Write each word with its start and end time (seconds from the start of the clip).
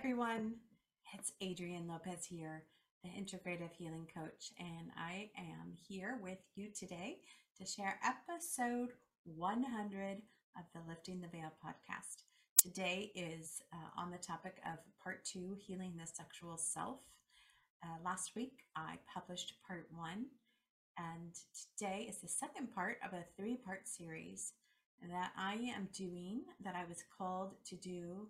everyone. 0.00 0.54
It's 1.12 1.32
Adrienne 1.42 1.86
Lopez 1.86 2.24
here, 2.24 2.64
the 3.04 3.10
Integrative 3.10 3.72
Healing 3.76 4.08
Coach, 4.16 4.50
and 4.58 4.90
I 4.96 5.28
am 5.36 5.74
here 5.86 6.18
with 6.22 6.38
you 6.54 6.70
today 6.70 7.18
to 7.58 7.66
share 7.66 8.00
episode 8.02 8.94
100 9.24 10.22
of 10.56 10.64
the 10.72 10.80
Lifting 10.88 11.20
the 11.20 11.28
Veil 11.28 11.52
podcast. 11.62 12.22
Today 12.56 13.12
is 13.14 13.60
uh, 13.74 14.00
on 14.00 14.10
the 14.10 14.16
topic 14.16 14.62
of 14.64 14.78
part 15.04 15.22
two 15.22 15.54
healing 15.58 15.92
the 16.00 16.06
sexual 16.06 16.56
self. 16.56 17.00
Uh, 17.84 17.98
last 18.02 18.34
week 18.34 18.64
I 18.74 18.94
published 19.12 19.52
part 19.68 19.86
one, 19.94 20.24
and 20.96 21.34
today 21.76 22.06
is 22.08 22.22
the 22.22 22.28
second 22.28 22.74
part 22.74 22.96
of 23.06 23.12
a 23.12 23.26
three 23.36 23.56
part 23.56 23.86
series 23.86 24.54
that 25.10 25.32
I 25.36 25.56
am 25.76 25.90
doing 25.92 26.44
that 26.64 26.74
I 26.74 26.88
was 26.88 27.04
called 27.18 27.56
to 27.66 27.76
do 27.76 28.28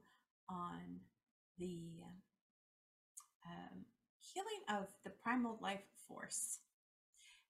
on 0.49 0.99
the 1.61 2.03
um, 3.47 3.85
healing 4.19 4.81
of 4.81 4.89
the 5.05 5.11
primal 5.11 5.59
life 5.61 5.85
force. 6.09 6.59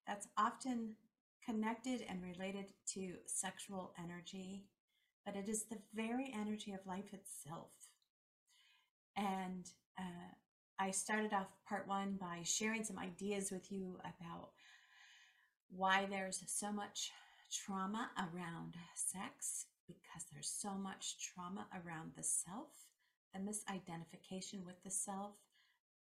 That's 0.07 0.29
often 0.37 0.97
connected 1.45 2.05
and 2.09 2.23
related 2.23 2.67
to 2.95 3.15
sexual 3.27 3.95
energy, 4.03 4.67
but 5.25 5.37
it 5.37 5.49
is 5.49 5.65
the 5.65 5.79
very 5.95 6.35
energy 6.35 6.73
of 6.73 6.87
life 6.87 7.13
itself. 7.13 7.71
And 9.17 9.71
uh, 9.99 10.35
I 10.79 10.91
started 10.91 11.33
off 11.33 11.49
part 11.69 11.87
one 11.87 12.19
by 12.21 12.41
sharing 12.43 12.85
some 12.85 12.99
ideas 12.99 13.51
with 13.51 13.71
you 13.71 13.99
about 14.01 14.51
why 15.71 16.07
there's 16.11 16.43
so 16.47 16.73
much 16.73 17.13
trauma 17.53 18.11
around 18.19 18.75
sex, 18.95 19.67
because 19.87 20.27
there's 20.33 20.49
so 20.49 20.71
much 20.75 21.17
trauma 21.19 21.67
around 21.75 22.13
the 22.17 22.23
self 22.23 22.90
the 23.33 23.41
misidentification 23.41 24.65
with 24.65 24.83
the 24.85 24.91
self 24.91 25.33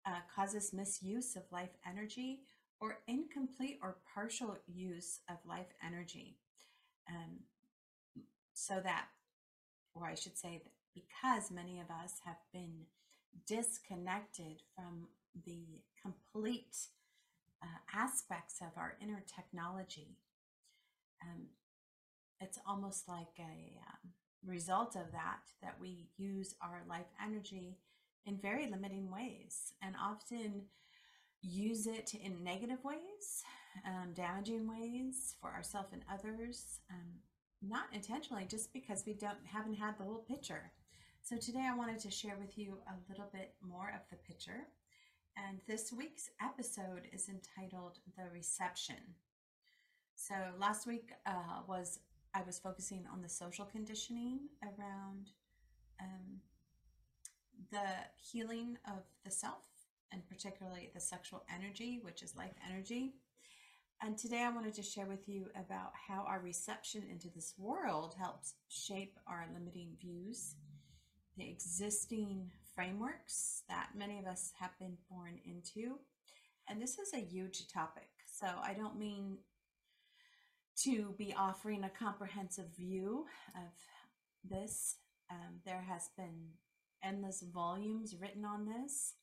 uh, 0.07 0.21
causes 0.35 0.73
misuse 0.73 1.37
of 1.37 1.43
life 1.51 1.77
energy 1.89 2.41
or 2.81 2.99
incomplete 3.07 3.79
or 3.83 3.97
partial 4.15 4.57
use 4.67 5.21
of 5.29 5.37
life 5.47 5.73
energy. 5.85 6.37
Um, 7.09 7.41
so 8.53 8.81
that, 8.83 9.07
or 9.95 10.07
I 10.07 10.15
should 10.15 10.37
say, 10.37 10.63
because 10.95 11.51
many 11.51 11.81
of 11.81 11.91
us 11.91 12.21
have 12.25 12.37
been 12.53 12.87
disconnected 13.47 14.63
from 14.75 15.09
the 15.45 15.83
complete 16.01 16.77
uh, 17.63 17.67
aspects 17.93 18.61
of 18.61 18.69
our 18.77 18.97
inner 19.03 19.23
technology, 19.35 20.19
um, 21.23 21.47
it's 22.41 22.59
almost 22.67 23.09
like 23.09 23.39
a 23.39 23.79
um, 23.89 24.11
result 24.47 24.97
of 24.97 25.13
that 25.13 25.41
that 25.63 25.77
we 25.81 26.09
use 26.17 26.55
our 26.63 26.83
life 26.89 27.07
energy 27.23 27.79
in 28.27 28.39
very 28.39 28.69
limiting 28.71 29.11
ways 29.11 29.73
and 29.83 29.95
often 30.01 30.63
use 31.43 31.87
it 31.87 32.15
in 32.15 32.43
negative 32.43 32.83
ways 32.85 33.43
um, 33.87 34.13
damaging 34.15 34.69
ways 34.69 35.35
for 35.41 35.51
ourselves 35.51 35.93
and 35.93 36.03
others 36.11 36.81
um, 36.91 37.21
not 37.69 37.85
intentionally 37.93 38.47
just 38.49 38.73
because 38.73 39.05
we 39.07 39.15
don't 39.15 39.39
haven't 39.45 39.75
had 39.75 39.99
the 39.99 40.05
whole 40.05 40.25
picture. 40.29 40.73
So 41.23 41.37
today 41.37 41.67
i 41.71 41.75
wanted 41.75 41.99
to 42.01 42.11
share 42.11 42.37
with 42.39 42.59
you 42.59 42.79
a 42.87 43.11
little 43.11 43.31
bit 43.33 43.55
more 43.63 43.93
of 43.95 44.03
the 44.11 44.17
picture. 44.17 44.67
And 45.37 45.61
this 45.67 45.93
week's 45.93 46.31
episode 46.41 47.09
is 47.13 47.29
entitled 47.29 47.99
the 48.17 48.25
reception. 48.33 48.97
So 50.15 50.35
last 50.59 50.87
week 50.87 51.11
uh, 51.27 51.63
was 51.67 51.99
I 52.35 52.43
was 52.43 52.59
focusing 52.59 53.05
on 53.13 53.23
the 53.23 53.29
social 53.29 53.65
conditioning 53.65 54.41
around 54.63 55.31
um, 56.01 56.41
the 57.71 57.87
healing 58.17 58.77
of 58.89 59.05
the 59.25 59.31
self 59.31 59.65
and 60.13 60.27
particularly 60.29 60.91
the 60.93 61.01
sexual 61.01 61.45
energy, 61.55 62.01
which 62.03 62.23
is 62.23 62.37
life 62.37 62.55
energy. 62.69 63.15
And 64.03 64.19
today 64.19 64.43
I 64.43 64.51
wanted 64.51 64.75
to 64.75 64.83
share 64.83 65.07
with 65.07 65.29
you 65.29 65.47
about 65.55 65.93
how 66.09 66.25
our 66.27 66.41
reception 66.41 67.05
into 67.09 67.29
this 67.29 67.55
world 67.57 68.17
helps 68.19 68.55
shape 68.69 69.17
our 69.29 69.47
limiting 69.55 69.97
views, 70.01 70.57
the 71.37 71.49
existing 71.49 72.51
frameworks 72.75 73.63
that 73.69 73.91
many 73.97 74.19
of 74.19 74.27
us 74.27 74.53
have 74.59 74.77
been 74.81 74.97
born 75.09 75.39
into. 75.45 75.99
And 76.69 76.83
this 76.83 76.99
is 76.99 77.15
a 77.15 77.19
huge 77.19 77.69
topic. 77.69 78.09
So 78.27 78.47
I 78.63 78.75
don't 78.75 78.99
mean 78.99 79.39
to 80.77 81.15
be 81.17 81.35
offering 81.37 81.85
a 81.85 81.91
comprehensive 81.91 82.75
view 82.77 83.27
of 83.55 83.73
this. 84.49 84.97
Um, 85.31 85.61
there 85.65 85.85
has 85.89 86.11
been 86.17 86.51
endless 87.03 87.43
volumes 87.43 88.17
written 88.21 88.45
on 88.45 88.67
this. 88.67 89.15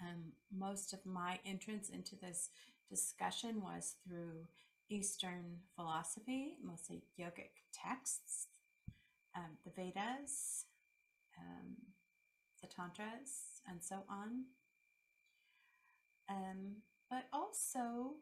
Um, 0.00 0.32
most 0.54 0.92
of 0.92 1.04
my 1.06 1.38
entrance 1.44 1.88
into 1.88 2.16
this 2.16 2.50
discussion 2.90 3.62
was 3.62 3.94
through 4.06 4.46
Eastern 4.88 5.58
philosophy, 5.74 6.56
mostly 6.62 7.02
yogic 7.18 7.50
texts, 7.72 8.48
um, 9.34 9.58
the 9.64 9.70
Vedas, 9.70 10.66
um, 11.38 11.76
the 12.60 12.68
Tantras, 12.68 13.62
and 13.68 13.82
so 13.82 14.04
on. 14.08 14.44
Um, 16.28 16.76
but 17.10 17.24
also 17.32 18.16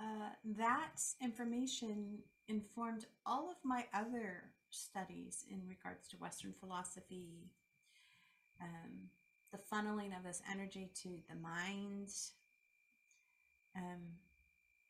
uh, 0.00 0.30
that 0.56 1.00
information 1.22 2.18
informed 2.48 3.06
all 3.24 3.50
of 3.50 3.56
my 3.64 3.84
other 3.94 4.50
studies 4.70 5.44
in 5.48 5.62
regards 5.68 6.08
to 6.08 6.16
Western 6.16 6.52
philosophy, 6.58 7.50
um, 8.60 9.08
the 9.52 9.58
funneling 9.58 10.16
of 10.16 10.24
this 10.24 10.42
energy 10.50 10.90
to 11.02 11.10
the 11.28 11.36
mind, 11.36 12.08
um, 13.76 14.00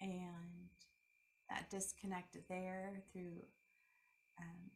and 0.01 0.71
that 1.51 1.71
disconnect 1.71 2.37
there 2.49 3.03
through 3.13 3.43
um, 4.41 4.71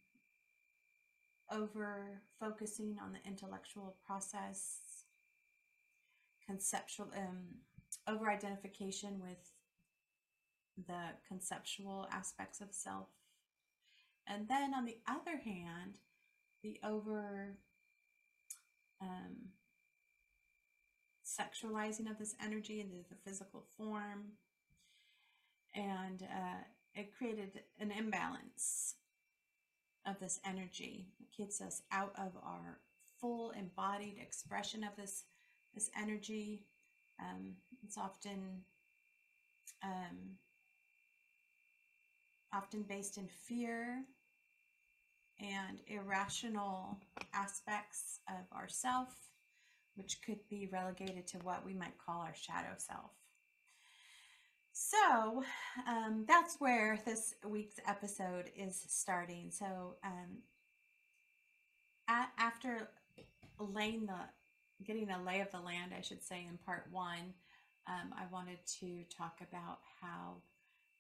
over 1.51 2.21
focusing 2.39 2.97
on 3.03 3.13
the 3.13 3.29
intellectual 3.29 3.97
process, 4.07 5.05
conceptual, 6.47 7.09
um, 7.17 7.39
over 8.07 8.31
identification 8.31 9.19
with 9.21 9.39
the 10.87 11.17
conceptual 11.27 12.09
aspects 12.13 12.61
of 12.61 12.69
self. 12.73 13.09
And 14.27 14.47
then 14.49 14.75
on 14.75 14.85
the 14.85 14.99
other 15.09 15.39
hand, 15.39 15.99
the 16.63 16.79
over 16.85 17.57
um, 19.01 19.53
sexualizing 21.25 22.11
of 22.11 22.19
this 22.19 22.35
energy 22.43 22.81
into 22.81 22.97
the 23.09 23.17
physical 23.25 23.65
form. 23.77 24.33
And 25.75 26.23
uh, 26.23 26.63
it 26.95 27.17
created 27.17 27.61
an 27.79 27.93
imbalance 27.93 28.97
of 30.07 30.19
this 30.21 30.41
energy. 30.45 31.09
It 31.21 31.31
keeps 31.37 31.61
us 31.61 31.83
out 31.93 32.13
of 32.19 32.33
our 32.43 32.81
full 33.21 33.51
embodied 33.51 34.17
expression 34.21 34.83
of 34.83 34.97
this, 34.97 35.25
this 35.75 35.91
energy. 35.99 36.65
Um, 37.21 37.55
it's 37.85 37.99
often 37.99 38.63
um, 39.83 40.37
often 42.53 42.83
based 42.83 43.19
in 43.19 43.29
fear 43.29 44.05
and 45.41 45.81
irrational 45.87 46.99
aspects 47.33 48.21
of 48.29 48.57
ourself, 48.57 49.09
which 49.95 50.21
could 50.25 50.41
be 50.49 50.69
relegated 50.73 51.27
to 51.29 51.39
what 51.39 51.65
we 51.65 51.75
might 51.75 51.99
call 52.05 52.21
our 52.21 52.35
shadow 52.35 52.75
self. 52.77 53.11
So 54.73 55.43
um, 55.87 56.25
that's 56.27 56.57
where 56.61 57.01
this 57.05 57.35
week's 57.45 57.81
episode 57.87 58.51
is 58.57 58.85
starting. 58.89 59.51
So 59.51 59.97
um, 60.05 60.39
at, 62.09 62.31
after 62.39 62.89
laying 63.59 64.07
the, 64.07 64.19
getting 64.85 65.11
a 65.11 65.23
lay 65.23 65.41
of 65.41 65.51
the 65.51 65.61
land, 65.61 65.93
I 65.97 66.01
should 66.01 66.23
say, 66.23 66.47
in 66.49 66.59
part 66.59 66.87
one, 66.91 67.35
um, 67.89 68.15
I 68.17 68.25
wanted 68.33 68.59
to 68.81 69.03
talk 69.17 69.41
about 69.41 69.79
how 70.01 70.37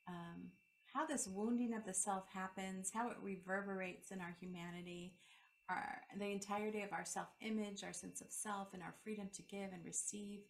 um, 0.09 0.51
how 0.95 1.07
this 1.07 1.29
wounding 1.29 1.75
of 1.75 1.85
the 1.85 1.95
self 1.95 2.25
happens, 2.33 2.91
how 2.93 3.11
it 3.11 3.17
reverberates 3.23 4.11
in 4.11 4.21
our 4.21 4.35
humanity, 4.41 5.15
our, 5.69 6.01
the 6.19 6.27
entirety 6.27 6.83
of 6.83 6.93
our 6.93 7.05
self 7.05 7.29
image, 7.41 7.85
our 7.85 7.93
sense 7.93 8.21
of 8.21 8.31
self, 8.31 8.69
and 8.73 8.83
our 8.83 8.95
freedom 9.05 9.29
to 9.35 9.43
give 9.43 9.73
and 9.73 9.85
receive 9.85 10.41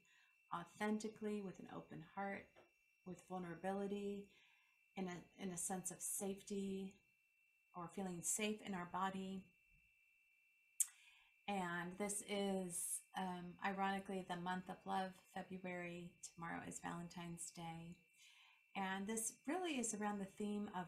authentically 0.54 1.42
with 1.42 1.58
an 1.58 1.68
open 1.76 2.02
heart, 2.14 2.46
with 3.06 3.22
vulnerability, 3.28 4.26
in 4.96 5.06
a, 5.06 5.42
in 5.42 5.50
a 5.50 5.56
sense 5.56 5.90
of 5.90 6.00
safety 6.00 6.94
or 7.74 7.88
feeling 7.94 8.18
safe 8.22 8.58
in 8.66 8.74
our 8.74 8.88
body. 8.92 9.44
And 11.46 11.92
this 11.98 12.22
is 12.28 13.00
um, 13.16 13.54
ironically 13.64 14.26
the 14.28 14.36
month 14.36 14.68
of 14.68 14.76
love, 14.84 15.12
February. 15.34 16.10
Tomorrow 16.34 16.60
is 16.68 16.80
Valentine's 16.80 17.50
Day. 17.56 17.96
And 18.78 19.08
this 19.08 19.32
really 19.48 19.72
is 19.80 19.92
around 19.94 20.20
the 20.20 20.28
theme 20.38 20.70
of 20.78 20.86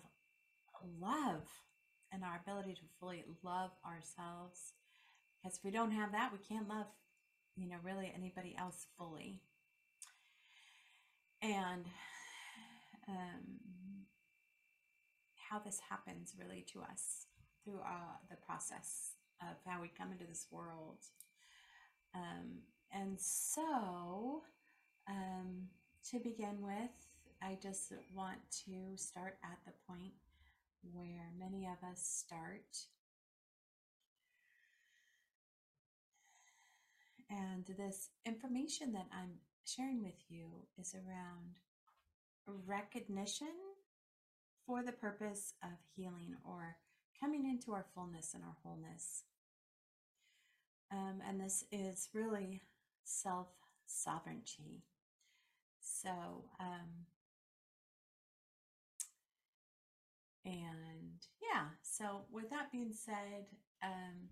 love 1.00 1.42
and 2.12 2.22
our 2.22 2.40
ability 2.44 2.74
to 2.74 2.82
fully 3.00 3.24
love 3.42 3.70
ourselves 3.84 4.74
Because 5.42 5.58
if 5.58 5.64
we 5.64 5.70
don't 5.72 5.90
have 5.90 6.12
that, 6.12 6.32
we 6.32 6.38
can't 6.38 6.68
love, 6.68 6.86
you 7.56 7.68
know, 7.68 7.76
really 7.82 8.12
anybody 8.14 8.54
else 8.58 8.86
fully. 8.96 9.42
And 11.42 11.86
um, 13.08 13.58
how 15.48 15.58
this 15.58 15.80
happens 15.88 16.34
really 16.38 16.64
to 16.72 16.80
us 16.82 17.26
through 17.64 17.80
uh, 17.80 18.18
the 18.30 18.36
process 18.36 19.14
of 19.42 19.56
how 19.66 19.80
we 19.80 19.88
come 19.88 20.12
into 20.12 20.26
this 20.26 20.46
world. 20.50 20.98
Um, 22.14 22.60
and 22.92 23.18
so, 23.18 24.42
um, 25.08 25.68
to 26.10 26.18
begin 26.20 26.60
with, 26.60 27.09
I 27.42 27.56
just 27.62 27.92
want 28.14 28.38
to 28.66 28.96
start 28.96 29.38
at 29.42 29.58
the 29.64 29.72
point 29.88 30.12
where 30.92 31.30
many 31.38 31.66
of 31.66 31.88
us 31.88 32.02
start. 32.02 32.86
And 37.30 37.64
this 37.78 38.10
information 38.26 38.92
that 38.92 39.06
I'm 39.12 39.38
sharing 39.64 40.02
with 40.02 40.18
you 40.28 40.66
is 40.78 40.94
around 40.94 41.56
recognition 42.66 43.54
for 44.66 44.82
the 44.82 44.92
purpose 44.92 45.54
of 45.62 45.70
healing 45.94 46.34
or 46.44 46.76
coming 47.18 47.44
into 47.48 47.72
our 47.72 47.86
fullness 47.94 48.34
and 48.34 48.42
our 48.42 48.56
wholeness. 48.62 49.24
Um, 50.92 51.20
and 51.26 51.40
this 51.40 51.64
is 51.70 52.08
really 52.12 52.62
self 53.04 53.48
sovereignty. 53.86 54.82
So, 55.80 56.44
um, 56.58 57.06
and 60.44 61.26
yeah, 61.42 61.66
so 61.82 62.22
with 62.30 62.50
that 62.50 62.72
being 62.72 62.92
said, 62.92 63.46
um, 63.82 64.28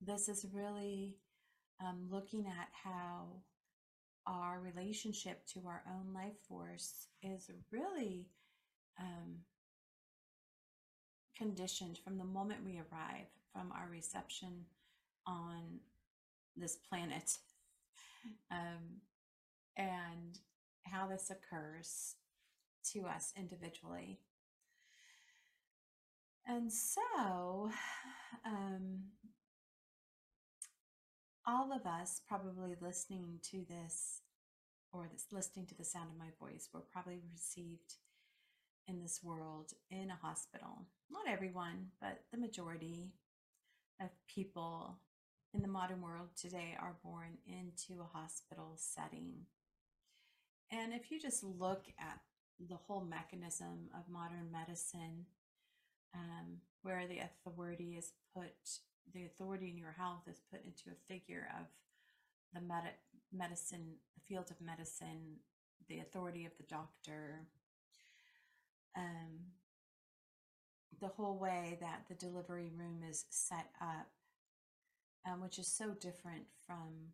this 0.00 0.28
is 0.28 0.46
really 0.52 1.16
um, 1.80 2.08
looking 2.10 2.46
at 2.46 2.68
how 2.72 3.42
our 4.26 4.60
relationship 4.60 5.44
to 5.46 5.60
our 5.66 5.82
own 5.88 6.12
life 6.14 6.36
force 6.48 7.08
is 7.22 7.50
really 7.70 8.26
um, 9.00 9.38
conditioned 11.36 11.98
from 11.98 12.18
the 12.18 12.24
moment 12.24 12.64
we 12.64 12.78
arrive, 12.78 13.26
from 13.52 13.72
our 13.72 13.88
reception 13.90 14.64
on 15.26 15.80
this 16.56 16.76
planet, 16.76 17.38
um, 18.50 19.00
and 19.76 20.38
how 20.84 21.06
this 21.06 21.30
occurs 21.30 22.16
to 22.92 23.06
us 23.06 23.32
individually. 23.36 24.18
And 26.46 26.72
so, 26.72 27.70
um, 28.46 29.00
all 31.46 31.72
of 31.72 31.86
us 31.86 32.20
probably 32.26 32.76
listening 32.80 33.38
to 33.50 33.64
this 33.68 34.20
or 34.92 35.08
this, 35.12 35.26
listening 35.32 35.66
to 35.66 35.74
the 35.74 35.84
sound 35.84 36.08
of 36.10 36.18
my 36.18 36.30
voice 36.38 36.68
were 36.72 36.84
probably 36.92 37.20
received 37.32 37.94
in 38.86 39.00
this 39.00 39.20
world 39.22 39.72
in 39.90 40.10
a 40.10 40.26
hospital. 40.26 40.86
Not 41.10 41.28
everyone, 41.28 41.88
but 42.00 42.24
the 42.30 42.38
majority 42.38 43.12
of 44.00 44.08
people 44.26 44.98
in 45.54 45.62
the 45.62 45.68
modern 45.68 46.00
world 46.00 46.28
today 46.36 46.76
are 46.80 46.96
born 47.04 47.38
into 47.46 48.00
a 48.00 48.18
hospital 48.18 48.72
setting. 48.76 49.46
And 50.70 50.92
if 50.92 51.10
you 51.10 51.20
just 51.20 51.44
look 51.44 51.84
at 51.98 52.20
the 52.58 52.78
whole 52.86 53.04
mechanism 53.04 53.90
of 53.96 54.08
modern 54.08 54.50
medicine, 54.52 55.26
um, 56.14 56.58
where 56.82 57.06
the 57.06 57.20
authority 57.20 57.96
is 57.96 58.12
put 58.34 58.52
the 59.12 59.24
authority 59.24 59.68
in 59.68 59.76
your 59.76 59.94
health 59.98 60.22
is 60.28 60.40
put 60.50 60.64
into 60.64 60.90
a 60.90 61.12
figure 61.12 61.48
of 61.58 61.66
the 62.54 62.60
med- 62.60 62.94
medicine, 63.32 63.96
the 64.14 64.20
field 64.28 64.50
of 64.50 64.60
medicine, 64.60 65.36
the 65.88 65.98
authority 65.98 66.46
of 66.46 66.52
the 66.56 66.64
doctor, 66.64 67.46
um, 68.96 69.38
the 71.00 71.08
whole 71.08 71.38
way 71.38 71.78
that 71.80 72.04
the 72.08 72.14
delivery 72.14 72.70
room 72.76 73.00
is 73.08 73.24
set 73.30 73.70
up, 73.80 74.08
um, 75.26 75.40
which 75.40 75.58
is 75.58 75.66
so 75.66 75.90
different 76.00 76.44
from 76.66 77.12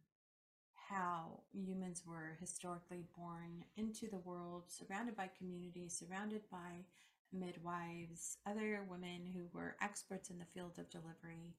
how 0.89 1.41
humans 1.53 2.03
were 2.07 2.37
historically 2.41 3.05
born 3.17 3.65
into 3.77 4.09
the 4.09 4.19
world, 4.19 4.65
surrounded 4.69 5.17
by 5.17 5.31
community, 5.39 5.89
surrounded 5.89 6.43
by 6.51 6.85
midwives, 7.33 8.39
other 8.47 8.85
women 8.89 9.27
who 9.35 9.43
were 9.53 9.77
experts 9.83 10.31
in 10.31 10.39
the 10.39 10.47
field 10.55 10.79
of 10.79 10.89
delivery 10.89 11.55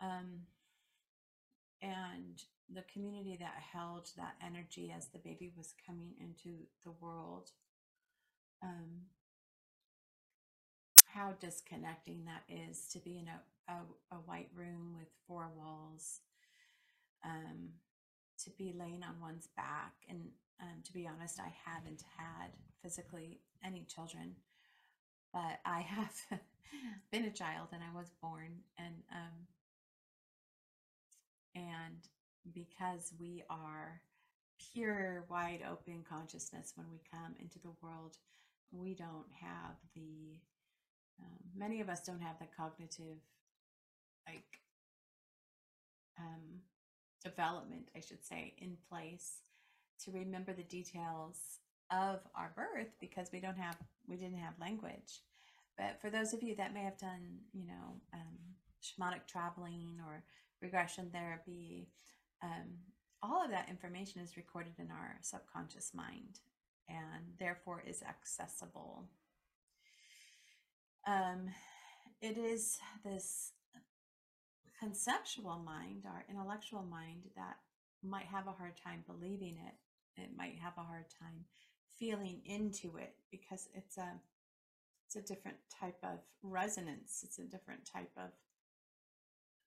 um, 0.00 0.42
and 1.82 2.42
the 2.72 2.84
community 2.92 3.36
that 3.38 3.54
held 3.72 4.10
that 4.16 4.34
energy 4.44 4.92
as 4.96 5.06
the 5.08 5.18
baby 5.18 5.52
was 5.56 5.74
coming 5.86 6.12
into 6.20 6.56
the 6.84 6.92
world. 7.00 7.50
Um, 8.62 9.06
how 11.06 11.32
disconnecting 11.40 12.24
that 12.26 12.42
is 12.48 12.88
to 12.92 12.98
be 12.98 13.18
in 13.18 13.26
a, 13.28 13.72
a, 13.72 14.16
a 14.16 14.18
white 14.26 14.50
room 14.54 14.94
with 14.96 15.08
four 15.26 15.48
walls, 15.56 16.20
um, 17.24 17.70
to 18.44 18.50
be 18.50 18.74
laying 18.78 19.02
on 19.02 19.20
one's 19.20 19.48
back. 19.56 19.94
And 20.08 20.28
um, 20.60 20.82
to 20.84 20.92
be 20.92 21.06
honest, 21.06 21.40
I 21.40 21.52
haven't 21.64 22.02
had 22.16 22.50
physically 22.82 23.40
any 23.64 23.84
children, 23.84 24.36
but 25.32 25.60
I 25.64 25.80
have 25.80 26.14
been 27.12 27.24
a 27.24 27.30
child 27.30 27.68
and 27.72 27.82
I 27.82 27.96
was 27.96 28.10
born. 28.22 28.52
And 28.78 28.94
um, 29.12 29.46
and 31.54 32.08
because 32.52 33.12
we 33.18 33.42
are 33.48 34.00
pure, 34.72 35.24
wide 35.28 35.60
open 35.70 36.04
consciousness 36.08 36.72
when 36.76 36.86
we 36.90 37.00
come 37.10 37.34
into 37.38 37.58
the 37.58 37.72
world, 37.82 38.16
we 38.70 38.94
don't 38.94 39.30
have 39.40 39.76
the, 39.94 40.36
um, 41.20 41.38
many 41.56 41.80
of 41.80 41.88
us 41.88 42.00
don't 42.02 42.20
have 42.20 42.38
the 42.38 42.46
cognitive, 42.56 43.18
like, 44.26 44.60
development, 47.30 47.88
I 47.96 48.00
should 48.00 48.24
say, 48.24 48.54
in 48.58 48.76
place 48.88 49.38
to 50.04 50.10
remember 50.12 50.52
the 50.52 50.62
details 50.62 51.38
of 51.90 52.20
our 52.34 52.52
birth 52.54 52.92
because 53.00 53.28
we 53.32 53.40
don't 53.40 53.58
have, 53.58 53.76
we 54.08 54.16
didn't 54.16 54.38
have 54.38 54.54
language. 54.60 55.22
But 55.78 56.00
for 56.00 56.10
those 56.10 56.32
of 56.32 56.42
you 56.42 56.54
that 56.56 56.74
may 56.74 56.82
have 56.82 56.98
done, 56.98 57.38
you 57.52 57.66
know, 57.66 58.00
um, 58.14 58.36
shamanic 58.82 59.26
traveling 59.26 59.98
or 60.06 60.22
regression 60.62 61.10
therapy, 61.12 61.88
um, 62.42 62.78
all 63.22 63.44
of 63.44 63.50
that 63.50 63.68
information 63.68 64.20
is 64.22 64.36
recorded 64.36 64.74
in 64.78 64.90
our 64.90 65.16
subconscious 65.22 65.92
mind 65.94 66.40
and 66.88 67.24
therefore 67.38 67.82
is 67.86 68.02
accessible. 68.02 69.04
Um, 71.06 71.50
it 72.20 72.38
is 72.38 72.78
this 73.04 73.52
conceptual 74.78 75.58
mind, 75.58 76.04
our 76.06 76.24
intellectual 76.28 76.82
mind, 76.82 77.22
that 77.36 77.56
might 78.02 78.26
have 78.26 78.46
a 78.46 78.52
hard 78.52 78.74
time 78.76 79.04
believing 79.06 79.56
it. 79.66 80.20
It 80.20 80.30
might 80.36 80.58
have 80.62 80.74
a 80.78 80.82
hard 80.82 81.06
time 81.20 81.44
feeling 81.98 82.40
into 82.44 82.96
it 82.96 83.14
because 83.30 83.68
it's 83.74 83.96
a 83.96 84.12
it's 85.06 85.16
a 85.16 85.22
different 85.22 85.58
type 85.80 85.98
of 86.02 86.18
resonance. 86.42 87.20
It's 87.22 87.38
a 87.38 87.44
different 87.44 87.84
type 87.84 88.10
of 88.16 88.30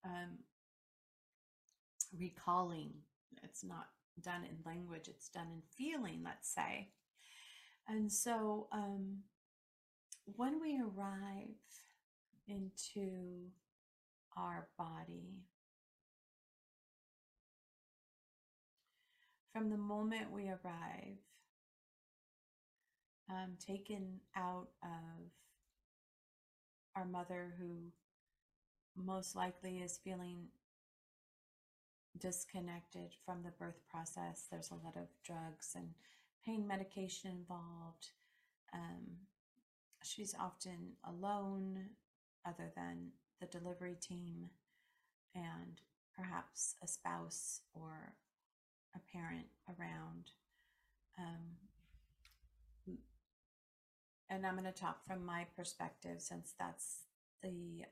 um, 0.03 0.39
recalling. 2.17 2.91
It's 3.43 3.63
not 3.63 3.87
done 4.21 4.43
in 4.43 4.57
language, 4.65 5.07
it's 5.07 5.29
done 5.29 5.47
in 5.53 5.61
feeling, 5.77 6.21
let's 6.25 6.53
say. 6.53 6.89
And 7.87 8.11
so 8.11 8.67
um, 8.71 9.19
when 10.25 10.59
we 10.61 10.81
arrive 10.81 11.55
into 12.47 13.47
our 14.39 14.67
body, 14.77 15.43
from 19.53 19.69
the 19.69 19.77
moment 19.77 20.31
we 20.31 20.47
arrive, 20.47 21.17
um, 23.29 23.57
taken 23.59 24.19
out 24.35 24.69
of 24.81 25.31
our 26.95 27.05
mother 27.05 27.53
who 27.59 27.91
most 28.95 29.35
likely 29.35 29.77
is 29.77 29.99
feeling 30.03 30.47
disconnected 32.17 33.13
from 33.25 33.43
the 33.43 33.51
birth 33.51 33.81
process. 33.89 34.47
There's 34.49 34.71
a 34.71 34.85
lot 34.85 34.95
of 34.95 35.07
drugs 35.23 35.73
and 35.75 35.89
pain 36.45 36.67
medication 36.67 37.31
involved. 37.31 38.09
Um, 38.73 39.27
she's 40.03 40.35
often 40.39 40.93
alone, 41.07 41.89
other 42.45 42.71
than 42.75 43.11
the 43.39 43.47
delivery 43.47 43.95
team, 43.99 44.49
and 45.35 45.81
perhaps 46.15 46.75
a 46.83 46.87
spouse 46.87 47.61
or 47.73 48.13
a 48.95 48.99
parent 49.13 49.47
around. 49.69 50.31
Um, 51.17 52.95
and 54.29 54.45
I'm 54.45 54.53
going 54.53 54.65
to 54.65 54.71
talk 54.71 55.05
from 55.05 55.25
my 55.25 55.45
perspective 55.55 56.21
since 56.21 56.53
that's 56.59 57.05
the 57.41 57.85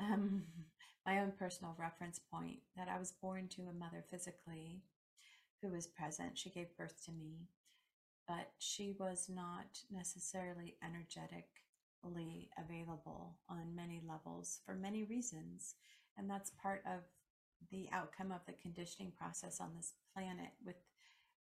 um, 0.00 0.42
my 1.06 1.20
own 1.20 1.32
personal 1.38 1.74
reference 1.78 2.20
point 2.30 2.58
that 2.76 2.88
I 2.88 2.98
was 2.98 3.12
born 3.12 3.48
to 3.48 3.62
a 3.62 3.72
mother 3.72 4.04
physically 4.10 4.82
who 5.62 5.70
was 5.70 5.86
present. 5.86 6.38
She 6.38 6.50
gave 6.50 6.76
birth 6.76 7.02
to 7.06 7.12
me, 7.12 7.48
but 8.26 8.50
she 8.58 8.94
was 8.98 9.30
not 9.34 9.80
necessarily 9.90 10.76
energetically 10.84 11.67
available 12.58 13.36
on 13.48 13.74
many 13.74 14.00
levels 14.06 14.60
for 14.64 14.74
many 14.74 15.04
reasons. 15.04 15.74
And 16.16 16.28
that's 16.28 16.50
part 16.62 16.82
of 16.86 17.00
the 17.70 17.88
outcome 17.92 18.32
of 18.32 18.40
the 18.46 18.54
conditioning 18.60 19.12
process 19.16 19.60
on 19.60 19.70
this 19.76 19.94
planet 20.14 20.50
with 20.64 20.76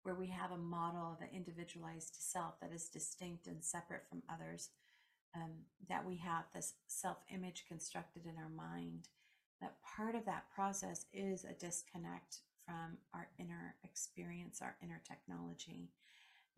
where 0.03 0.15
we 0.15 0.27
have 0.27 0.51
a 0.51 0.57
model 0.57 1.11
of 1.11 1.21
an 1.21 1.35
individualized 1.35 2.15
self 2.19 2.59
that 2.61 2.71
is 2.73 2.89
distinct 2.89 3.47
and 3.47 3.63
separate 3.63 4.07
from 4.09 4.23
others 4.31 4.69
um, 5.35 5.51
that 5.89 6.05
we 6.05 6.15
have 6.17 6.45
this 6.53 6.75
self 6.87 7.17
image 7.33 7.65
constructed 7.67 8.23
in 8.25 8.37
our 8.37 8.49
mind 8.49 9.09
that 9.61 9.75
part 9.83 10.15
of 10.15 10.25
that 10.25 10.45
process 10.53 11.05
is 11.13 11.43
a 11.43 11.53
disconnect 11.53 12.39
from 12.65 12.97
our 13.13 13.27
inner 13.37 13.75
experience 13.83 14.61
our 14.61 14.75
inner 14.81 15.01
technology 15.07 15.89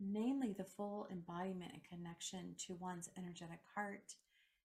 namely 0.00 0.54
the 0.56 0.64
full 0.64 1.06
embodiment 1.10 1.72
and 1.72 1.84
connection 1.84 2.54
to 2.66 2.74
one's 2.74 3.10
energetic 3.18 3.60
heart 3.74 4.14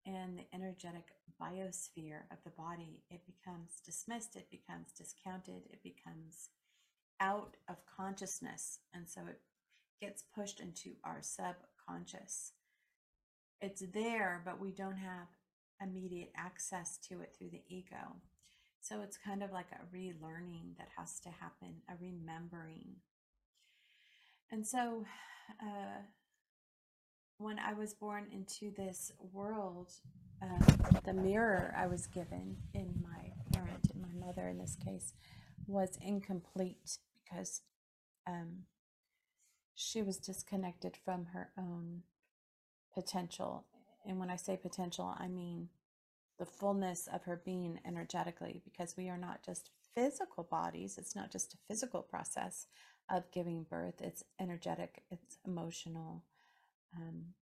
and 0.04 0.38
the 0.38 0.54
energetic 0.54 1.14
biosphere 1.40 2.22
of 2.30 2.38
the 2.44 2.50
body, 2.50 3.04
it 3.10 3.20
becomes 3.24 3.80
dismissed, 3.84 4.36
it 4.36 4.50
becomes 4.50 4.92
discounted, 4.92 5.62
it 5.70 5.82
becomes 5.82 6.50
out 7.20 7.56
of 7.68 7.76
consciousness. 7.86 8.80
And 8.92 9.08
so 9.08 9.22
it 9.28 9.40
gets 10.00 10.24
pushed 10.34 10.60
into 10.60 10.96
our 11.04 11.20
subconscious. 11.22 12.52
It's 13.60 13.82
there, 13.94 14.42
but 14.44 14.60
we 14.60 14.72
don't 14.72 14.96
have 14.96 15.28
immediate 15.80 16.32
access 16.36 16.98
to 17.08 17.20
it 17.20 17.34
through 17.38 17.50
the 17.50 17.62
ego. 17.68 18.16
So 18.80 19.00
it's 19.02 19.16
kind 19.16 19.44
of 19.44 19.52
like 19.52 19.70
a 19.72 19.96
relearning 19.96 20.76
that 20.78 20.88
has 20.96 21.20
to 21.20 21.28
happen, 21.28 21.82
a 21.88 21.94
remembering. 22.00 22.96
And 24.52 24.66
so, 24.66 25.06
uh, 25.62 26.02
when 27.38 27.58
I 27.58 27.72
was 27.72 27.94
born 27.94 28.26
into 28.30 28.70
this 28.76 29.10
world, 29.32 29.90
uh, 30.42 30.98
the 31.06 31.14
mirror 31.14 31.74
I 31.74 31.86
was 31.86 32.06
given 32.06 32.58
in 32.74 33.02
my 33.02 33.32
parent, 33.50 33.90
in 33.94 34.02
my 34.02 34.26
mother 34.26 34.48
in 34.48 34.58
this 34.58 34.76
case, 34.76 35.14
was 35.66 35.98
incomplete 36.02 36.98
because 37.14 37.62
um, 38.28 38.64
she 39.74 40.02
was 40.02 40.18
disconnected 40.18 40.98
from 41.02 41.24
her 41.32 41.50
own 41.58 42.02
potential. 42.92 43.64
And 44.06 44.18
when 44.18 44.28
I 44.28 44.36
say 44.36 44.58
potential, 44.58 45.14
I 45.18 45.28
mean 45.28 45.70
the 46.38 46.44
fullness 46.44 47.08
of 47.10 47.24
her 47.24 47.40
being 47.42 47.80
energetically, 47.86 48.60
because 48.64 48.98
we 48.98 49.08
are 49.08 49.18
not 49.18 49.42
just 49.42 49.70
physical 49.94 50.44
bodies, 50.44 50.98
it's 50.98 51.16
not 51.16 51.32
just 51.32 51.54
a 51.54 51.58
physical 51.68 52.02
process 52.02 52.66
of 53.10 53.30
giving 53.32 53.64
birth, 53.64 54.00
it's 54.00 54.24
energetic, 54.40 55.02
it's 55.10 55.38
emotional 55.46 56.24
um, 56.96 57.34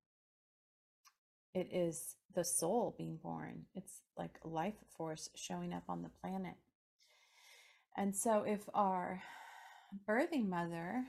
it 1.54 1.68
is 1.72 2.16
the 2.34 2.44
soul 2.44 2.94
being 2.96 3.16
born. 3.16 3.66
It's 3.74 4.02
like 4.16 4.38
life 4.44 4.74
force 4.96 5.30
showing 5.34 5.72
up 5.72 5.84
on 5.88 6.02
the 6.02 6.10
planet. 6.20 6.54
And 7.96 8.14
so, 8.14 8.44
if 8.46 8.68
our 8.72 9.22
birthing 10.08 10.48
mother, 10.48 11.04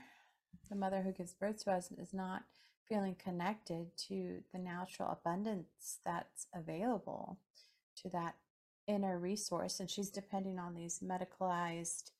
the 0.68 0.74
mother 0.74 1.02
who 1.02 1.12
gives 1.12 1.32
birth 1.32 1.62
to 1.64 1.72
us, 1.72 1.90
is 1.92 2.12
not 2.12 2.42
feeling 2.88 3.14
connected 3.14 3.96
to 4.08 4.42
the 4.52 4.58
natural 4.58 5.10
abundance 5.10 6.00
that's 6.04 6.48
available, 6.52 7.38
to 8.02 8.08
that 8.08 8.34
inner 8.88 9.16
resource, 9.18 9.78
and 9.78 9.88
she's 9.88 10.10
depending 10.10 10.58
on 10.58 10.74
these 10.74 10.98
medicalized 10.98 12.10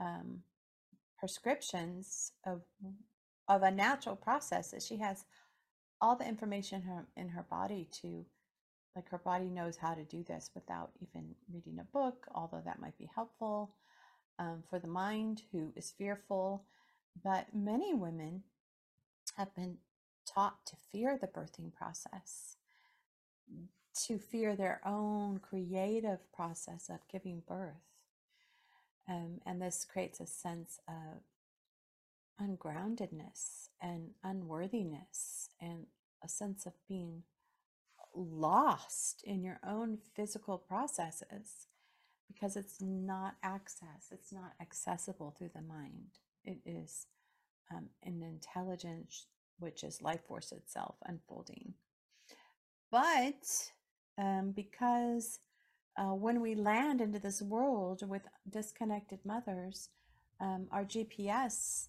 um, 0.00 0.40
prescriptions 1.22 2.32
of 2.44 2.62
of 3.48 3.62
a 3.62 3.70
natural 3.70 4.16
process 4.16 4.72
that 4.72 4.82
she 4.82 4.96
has 4.96 5.24
all 6.00 6.16
the 6.16 6.26
information 6.26 6.82
in 6.82 6.88
her, 6.88 7.06
in 7.16 7.28
her 7.28 7.46
body 7.48 7.88
to 8.00 8.26
like 8.96 9.08
her 9.08 9.18
body 9.18 9.48
knows 9.48 9.76
how 9.76 9.94
to 9.94 10.04
do 10.04 10.24
this 10.24 10.50
without 10.54 10.90
even 11.00 11.36
reading 11.52 11.78
a 11.78 11.84
book 11.96 12.26
although 12.34 12.62
that 12.64 12.80
might 12.80 12.98
be 12.98 13.08
helpful 13.14 13.76
um, 14.38 14.62
for 14.68 14.78
the 14.78 14.88
mind 14.88 15.42
who 15.52 15.72
is 15.76 15.94
fearful. 15.96 16.64
But 17.22 17.54
many 17.54 17.94
women 17.94 18.42
have 19.36 19.54
been 19.54 19.78
taught 20.26 20.66
to 20.66 20.76
fear 20.90 21.18
the 21.20 21.26
birthing 21.26 21.72
process 21.72 22.56
to 24.06 24.18
fear 24.18 24.56
their 24.56 24.80
own 24.86 25.38
creative 25.38 26.20
process 26.32 26.88
of 26.88 27.06
giving 27.10 27.42
birth 27.46 27.91
um, 29.08 29.40
and 29.46 29.60
this 29.60 29.86
creates 29.90 30.20
a 30.20 30.26
sense 30.26 30.78
of 30.88 31.22
ungroundedness 32.40 33.68
and 33.80 34.10
unworthiness 34.22 35.48
and 35.60 35.86
a 36.24 36.28
sense 36.28 36.66
of 36.66 36.72
being 36.88 37.22
lost 38.14 39.22
in 39.24 39.42
your 39.42 39.60
own 39.66 39.98
physical 40.14 40.58
processes 40.58 41.66
because 42.32 42.56
it's 42.56 42.80
not 42.80 43.34
access, 43.42 44.08
it's 44.10 44.32
not 44.32 44.52
accessible 44.60 45.34
through 45.36 45.50
the 45.54 45.62
mind. 45.62 46.18
It 46.44 46.58
is 46.64 47.06
um, 47.70 47.88
an 48.02 48.22
intelligence 48.22 49.26
which 49.58 49.84
is 49.84 50.02
life 50.02 50.24
force 50.26 50.52
itself 50.52 50.96
unfolding. 51.04 51.74
But 52.90 53.70
um, 54.18 54.52
because 54.52 55.38
uh, 55.96 56.14
when 56.14 56.40
we 56.40 56.54
land 56.54 57.00
into 57.00 57.18
this 57.18 57.42
world 57.42 58.02
with 58.08 58.22
disconnected 58.48 59.20
mothers, 59.24 59.88
um, 60.40 60.66
our 60.72 60.84
GPS 60.84 61.88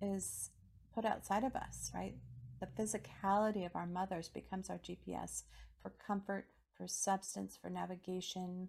is 0.00 0.50
put 0.94 1.04
outside 1.04 1.44
of 1.44 1.56
us, 1.56 1.90
right? 1.94 2.14
The 2.60 2.66
physicality 2.66 3.64
of 3.64 3.74
our 3.74 3.86
mothers 3.86 4.28
becomes 4.28 4.70
our 4.70 4.78
GPS 4.78 5.42
for 5.82 5.92
comfort, 6.06 6.46
for 6.76 6.86
substance, 6.86 7.58
for 7.60 7.70
navigation, 7.70 8.68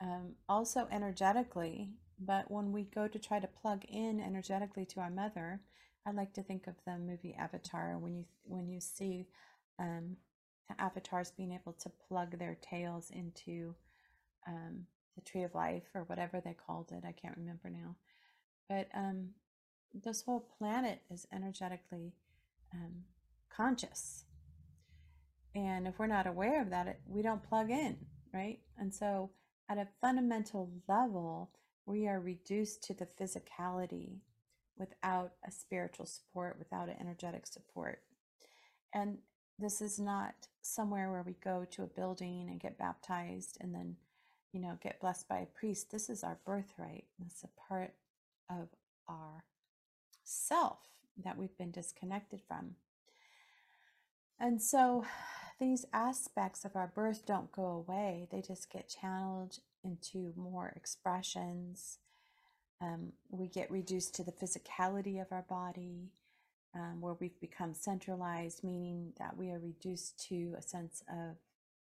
um, 0.00 0.34
also 0.48 0.88
energetically. 0.90 1.90
But 2.20 2.50
when 2.50 2.72
we 2.72 2.82
go 2.82 3.06
to 3.08 3.18
try 3.18 3.38
to 3.40 3.46
plug 3.46 3.84
in 3.88 4.20
energetically 4.20 4.86
to 4.86 5.00
our 5.00 5.10
mother, 5.10 5.60
I 6.06 6.10
like 6.10 6.32
to 6.34 6.42
think 6.42 6.66
of 6.66 6.74
the 6.84 6.96
movie 6.98 7.34
Avatar 7.38 7.98
when 7.98 8.16
you 8.16 8.24
when 8.44 8.68
you 8.68 8.80
see 8.80 9.26
um, 9.78 10.16
avatars 10.78 11.32
being 11.36 11.52
able 11.52 11.72
to 11.72 11.90
plug 12.08 12.38
their 12.38 12.56
tails 12.60 13.10
into 13.10 13.74
um, 14.46 14.86
the 15.14 15.22
tree 15.22 15.42
of 15.42 15.54
life 15.54 15.84
or 15.94 16.02
whatever 16.02 16.40
they 16.40 16.54
called 16.54 16.92
it. 16.92 17.04
I 17.06 17.12
can't 17.12 17.36
remember 17.36 17.70
now. 17.70 17.96
But 18.68 18.88
um, 18.94 19.30
this 19.94 20.22
whole 20.22 20.48
planet 20.58 21.02
is 21.10 21.26
energetically 21.32 22.12
um, 22.72 23.04
conscious. 23.50 24.24
And 25.54 25.88
if 25.88 25.98
we're 25.98 26.06
not 26.06 26.26
aware 26.26 26.62
of 26.62 26.70
that, 26.70 26.86
it, 26.86 27.00
we 27.06 27.22
don't 27.22 27.42
plug 27.42 27.70
in, 27.70 27.96
right? 28.32 28.60
And 28.78 28.94
so, 28.94 29.30
at 29.70 29.78
a 29.78 29.88
fundamental 30.00 30.70
level, 30.88 31.50
we 31.84 32.06
are 32.06 32.20
reduced 32.20 32.82
to 32.84 32.94
the 32.94 33.08
physicality 33.20 34.18
without 34.78 35.32
a 35.46 35.50
spiritual 35.50 36.06
support, 36.06 36.56
without 36.58 36.88
an 36.88 36.96
energetic 37.00 37.46
support. 37.46 38.02
And 38.94 39.18
this 39.58 39.80
is 39.80 39.98
not 39.98 40.34
somewhere 40.62 41.10
where 41.10 41.22
we 41.22 41.34
go 41.42 41.66
to 41.72 41.82
a 41.82 41.86
building 41.86 42.46
and 42.48 42.60
get 42.60 42.78
baptized 42.78 43.58
and 43.60 43.74
then, 43.74 43.96
you 44.52 44.60
know, 44.60 44.78
get 44.82 45.00
blessed 45.00 45.28
by 45.28 45.38
a 45.38 45.46
priest. 45.46 45.90
This 45.90 46.08
is 46.08 46.22
our 46.22 46.38
birthright. 46.46 47.04
It's 47.24 47.44
a 47.44 47.68
part 47.68 47.94
of 48.50 48.68
our 49.08 49.44
self 50.24 50.78
that 51.24 51.36
we've 51.36 51.56
been 51.58 51.70
disconnected 51.70 52.40
from. 52.46 52.76
And 54.38 54.62
so 54.62 55.04
these 55.58 55.84
aspects 55.92 56.64
of 56.64 56.76
our 56.76 56.92
birth 56.94 57.26
don't 57.26 57.50
go 57.50 57.64
away, 57.64 58.28
they 58.30 58.40
just 58.40 58.70
get 58.70 58.88
channeled 58.88 59.58
into 59.82 60.32
more 60.36 60.72
expressions. 60.76 61.98
Um, 62.80 63.12
we 63.28 63.48
get 63.48 63.70
reduced 63.70 64.14
to 64.14 64.24
the 64.24 64.32
physicality 64.32 65.20
of 65.20 65.32
our 65.32 65.44
body, 65.48 66.12
um, 66.78 67.00
where 67.00 67.14
we've 67.14 67.40
become 67.40 67.74
centralized, 67.74 68.62
meaning 68.62 69.12
that 69.18 69.36
we 69.36 69.50
are 69.50 69.58
reduced 69.58 70.18
to 70.28 70.54
a 70.56 70.62
sense 70.62 71.02
of 71.08 71.36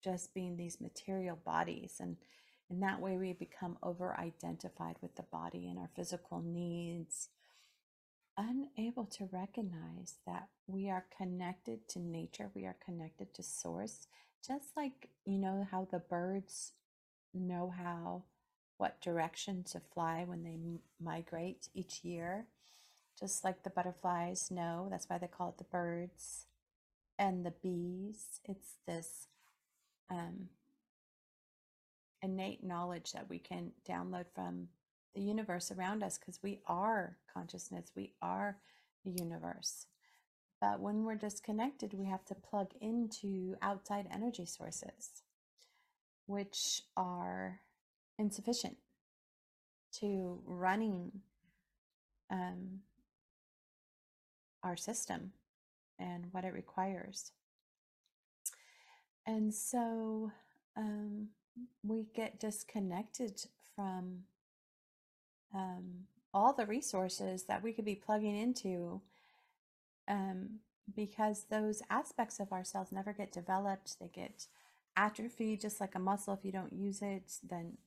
just 0.03 0.35
being 0.35 0.57
these 0.57 0.81
material 0.81 1.39
bodies. 1.45 1.97
And 2.01 2.17
in 2.71 2.81
that 2.81 3.01
way, 3.01 3.17
we 3.17 3.33
become 3.33 3.79
over 3.83 4.19
identified 4.19 4.97
with 5.01 5.15
the 5.17 5.25
body 5.25 5.69
and 5.69 5.79
our 5.79 5.91
physical 5.95 6.41
needs 6.41 7.29
unable 8.37 9.05
to 9.05 9.29
recognize 9.33 10.15
that 10.27 10.49
we 10.67 10.89
are 10.89 11.05
connected 11.17 11.87
to 11.89 11.99
nature, 11.99 12.51
we 12.55 12.65
are 12.65 12.77
connected 12.85 13.35
to 13.35 13.43
source, 13.43 14.07
just 14.47 14.77
like 14.77 15.11
you 15.25 15.39
know 15.39 15.67
how 15.71 15.87
the 15.91 15.99
birds 15.99 16.73
know 17.35 17.73
how 17.77 18.23
what 18.79 19.01
direction 19.01 19.63
to 19.63 19.81
fly 19.93 20.25
when 20.27 20.43
they 20.43 20.57
migrate 21.03 21.69
each 21.75 22.03
year, 22.03 22.47
just 23.21 23.45
like 23.45 23.63
the 23.63 23.71
butterflies 23.71 24.51
know. 24.51 24.89
That's 24.91 25.09
why 25.09 25.19
they 25.19 25.27
call 25.27 25.51
it 25.51 25.59
the 25.59 25.65
birds 25.65 26.47
and 27.19 27.45
the 27.45 27.53
bees. 27.63 28.41
It's 28.45 28.77
this 28.87 29.29
um, 30.11 30.49
innate 32.23 32.65
knowledge 32.65 33.13
that 33.13 33.29
we 33.29 33.39
can 33.39 33.73
download 33.89 34.25
from 34.35 34.69
the 35.15 35.21
universe 35.21 35.71
around 35.71 36.03
us 36.03 36.19
because 36.19 36.41
we 36.43 36.61
are 36.67 37.17
consciousness, 37.33 37.93
we 37.95 38.15
are 38.23 38.57
the 39.05 39.11
universe. 39.11 39.87
But 40.61 40.81
when 40.81 41.05
we're 41.05 41.15
disconnected, 41.15 41.95
we 41.95 42.07
have 42.07 42.25
to 42.27 42.35
plug 42.35 42.73
into 42.81 43.57
outside 43.63 44.07
energy 44.13 44.45
sources, 44.47 45.23
which 46.27 46.83
are 46.97 47.61
insufficient 48.19 48.77
to 50.01 50.41
running 50.45 51.11
um, 52.31 52.81
our 54.63 54.77
system 54.77 55.33
and 55.99 56.27
what 56.33 56.45
it 56.45 56.53
requires. 56.53 57.33
And 59.27 59.55
so 59.55 60.33
um, 60.77 61.29
we 61.83 62.07
get 62.15 62.41
disconnected 62.41 63.43
from 63.75 64.21
um, 65.55 66.07
all 66.33 66.53
the 66.53 66.67
resources 66.67 67.45
that 67.45 67.63
we 67.63 67.73
could 67.73 67.85
be 67.85 67.95
plugging 67.95 68.37
into 68.37 69.01
um, 70.09 70.61
because 70.95 71.45
those 71.51 71.83
aspects 71.91 72.41
of 72.41 72.53
ourselves 72.53 72.93
never 72.93 73.13
get 73.13 73.33
developed. 73.33 73.99
They 74.01 74.09
get 74.13 74.47
atrophy, 74.97 75.57
just 75.57 75.81
like 75.81 75.95
a 75.95 76.01
muscle. 76.01 76.35
If 76.35 76.45
you 76.45 76.53
don't 76.53 76.73
use 76.73 77.03
it, 77.03 77.33
then 77.49 77.79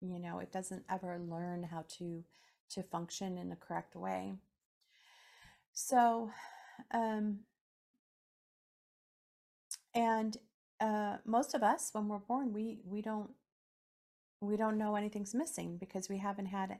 you 0.00 0.18
know 0.18 0.38
it 0.38 0.52
doesn't 0.52 0.84
ever 0.90 1.18
learn 1.18 1.64
how 1.64 1.84
to 1.98 2.24
to 2.70 2.82
function 2.82 3.36
in 3.36 3.50
the 3.50 3.56
correct 3.56 3.94
way. 3.94 4.34
So, 5.74 6.30
um, 6.92 7.40
and 9.94 10.36
uh, 10.80 11.16
most 11.24 11.54
of 11.54 11.62
us, 11.62 11.90
when 11.92 12.08
we're 12.08 12.18
born, 12.18 12.52
we 12.52 12.78
we 12.84 13.02
don't 13.02 13.30
we 14.40 14.56
don't 14.56 14.78
know 14.78 14.94
anything's 14.94 15.34
missing 15.34 15.76
because 15.78 16.08
we 16.08 16.18
haven't 16.18 16.46
had 16.46 16.78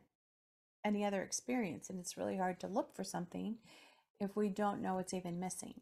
any 0.84 1.04
other 1.04 1.22
experience, 1.22 1.90
and 1.90 1.98
it's 1.98 2.16
really 2.16 2.36
hard 2.36 2.60
to 2.60 2.68
look 2.68 2.94
for 2.94 3.04
something 3.04 3.56
if 4.20 4.36
we 4.36 4.48
don't 4.48 4.80
know 4.80 4.98
it's 4.98 5.14
even 5.14 5.40
missing. 5.40 5.80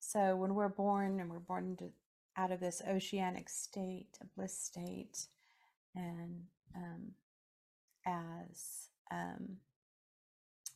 So 0.00 0.34
when 0.34 0.54
we're 0.54 0.68
born 0.68 1.20
and 1.20 1.30
we're 1.30 1.38
born 1.38 1.66
into, 1.78 1.92
out 2.36 2.50
of 2.50 2.60
this 2.60 2.82
oceanic 2.88 3.48
state, 3.48 4.18
a 4.20 4.26
bliss 4.36 4.58
state, 4.58 5.26
and 5.94 6.42
um, 6.74 7.12
as 8.06 8.88
um, 9.12 9.58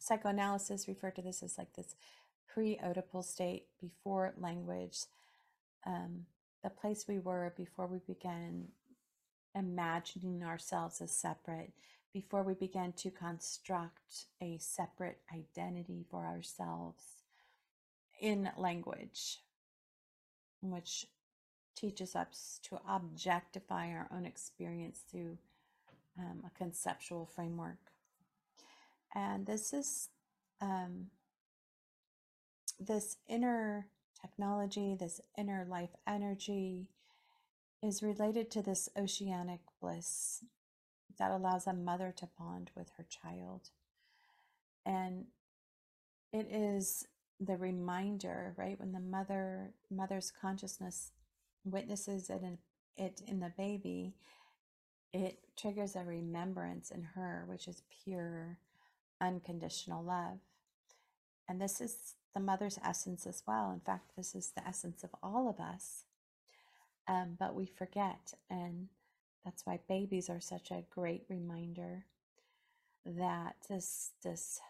psychoanalysis 0.05 0.87
referred 0.87 1.17
to 1.17 1.23
this 1.23 1.43
as 1.43 1.57
like 1.57 1.73
this 1.75 1.95
pre-oedipal 2.53 3.25
state 3.25 3.67
before 3.81 4.35
language, 4.39 4.99
um, 5.87 6.27
the 6.63 6.71
place 6.71 7.07
we 7.09 7.19
were 7.19 7.53
before 7.57 7.87
we 7.87 7.99
began 8.07 8.69
imagining 9.55 10.43
ourselves 10.43 11.01
as 11.01 11.11
separate, 11.11 11.73
before 12.13 12.43
we 12.43 12.55
began 12.55 12.93
to 12.93 13.11
construct 13.11 14.27
a 14.43 14.59
separate 14.59 15.19
identity 15.35 16.05
for 16.11 16.27
ourselves 16.27 17.05
in 18.21 18.51
language, 18.57 19.39
which 20.61 21.07
teaches 21.75 22.15
us 22.15 22.61
to 22.63 22.79
objectify 22.89 23.89
our 23.89 24.09
own 24.15 24.27
experience 24.27 25.03
through 25.11 25.39
um, 26.19 26.43
a 26.47 26.59
conceptual 26.59 27.27
framework. 27.35 27.94
And 29.15 29.47
this 29.47 29.73
is 29.73 30.09
um, 30.61 31.07
this 32.81 33.17
inner 33.29 33.87
technology, 34.21 34.97
this 34.99 35.21
inner 35.39 35.67
life 35.69 35.91
energy 36.07 36.89
is 37.83 38.03
related 38.03 38.51
to 38.51 38.63
this 38.63 38.89
oceanic 38.97 39.61
bliss 39.81 40.45
that 41.19 41.31
allows 41.31 41.67
a 41.67 41.73
mother 41.73 42.13
to 42.17 42.29
bond 42.39 42.71
with 42.75 42.91
her 42.97 43.07
child. 43.09 43.71
And 44.87 45.27
it 46.33 46.49
is 46.51 47.07
the 47.41 47.57
reminder, 47.57 48.55
right? 48.57 48.79
When 48.79 48.93
the 48.93 49.01
mother 49.01 49.73
mother's 49.91 50.33
consciousness 50.41 51.13
witnesses 51.65 52.31
it 52.31 52.43
in, 52.43 52.59
it 52.97 53.23
in 53.27 53.41
the 53.41 53.53
baby, 53.57 54.15
it 55.13 55.39
triggers 55.57 55.97
a 55.97 56.05
remembrance 56.05 56.91
in 56.91 57.03
her, 57.03 57.45
which 57.47 57.69
is 57.69 57.83
pure, 58.05 58.59
unconditional 59.21 60.03
love. 60.03 60.39
And 61.49 61.61
this 61.61 61.81
is 61.81 62.15
the 62.35 62.41
mother's 62.41 62.79
essence 62.85 63.27
as 63.27 63.43
well. 63.47 63.71
In 63.71 63.81
fact, 63.81 64.13
this 64.17 64.35
is 64.35 64.53
the 64.55 64.67
essence 64.67 65.05
of 65.05 65.11
all 65.23 65.49
of 65.49 65.61
us. 65.61 66.05
Um, 67.07 67.37
but 67.39 67.55
we 67.55 67.67
forget. 67.67 68.35
And 68.51 68.89
that's 69.45 69.67
why 69.67 69.81
babies 69.89 70.31
are 70.31 70.41
such 70.41 70.71
a 70.71 70.85
great 70.91 71.25
reminder 71.29 72.07
that 73.05 73.57
this, 73.69 74.13
this 74.23 74.61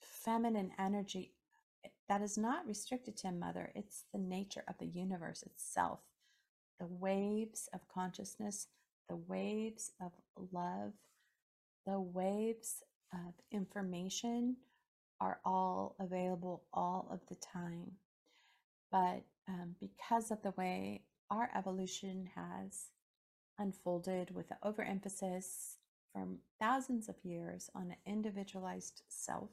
feminine 0.00 0.72
energy 0.78 1.32
that 2.08 2.22
is 2.22 2.38
not 2.38 2.66
restricted 2.66 3.16
to 3.18 3.28
a 3.28 3.32
mother, 3.32 3.72
it's 3.74 4.04
the 4.12 4.18
nature 4.18 4.62
of 4.68 4.78
the 4.78 4.86
universe 4.86 5.42
itself. 5.42 6.00
The 6.78 6.86
waves 6.86 7.68
of 7.72 7.88
consciousness, 7.88 8.68
the 9.08 9.16
waves 9.16 9.92
of 10.00 10.12
love, 10.52 10.92
the 11.84 12.00
waves 12.00 12.82
of 13.12 13.34
information 13.50 14.56
are 15.20 15.40
all 15.44 15.96
available 15.98 16.62
all 16.72 17.08
of 17.10 17.20
the 17.28 17.34
time. 17.36 17.92
But 18.90 19.22
um, 19.48 19.74
because 19.80 20.30
of 20.30 20.42
the 20.42 20.52
way 20.56 21.02
our 21.30 21.50
evolution 21.56 22.30
has 22.34 22.90
unfolded 23.58 24.34
with 24.34 24.48
the 24.48 24.58
overemphasis 24.62 25.76
from 26.12 26.38
thousands 26.60 27.08
of 27.08 27.16
years 27.22 27.70
on 27.74 27.90
an 27.90 27.96
individualized 28.06 29.02
self, 29.08 29.50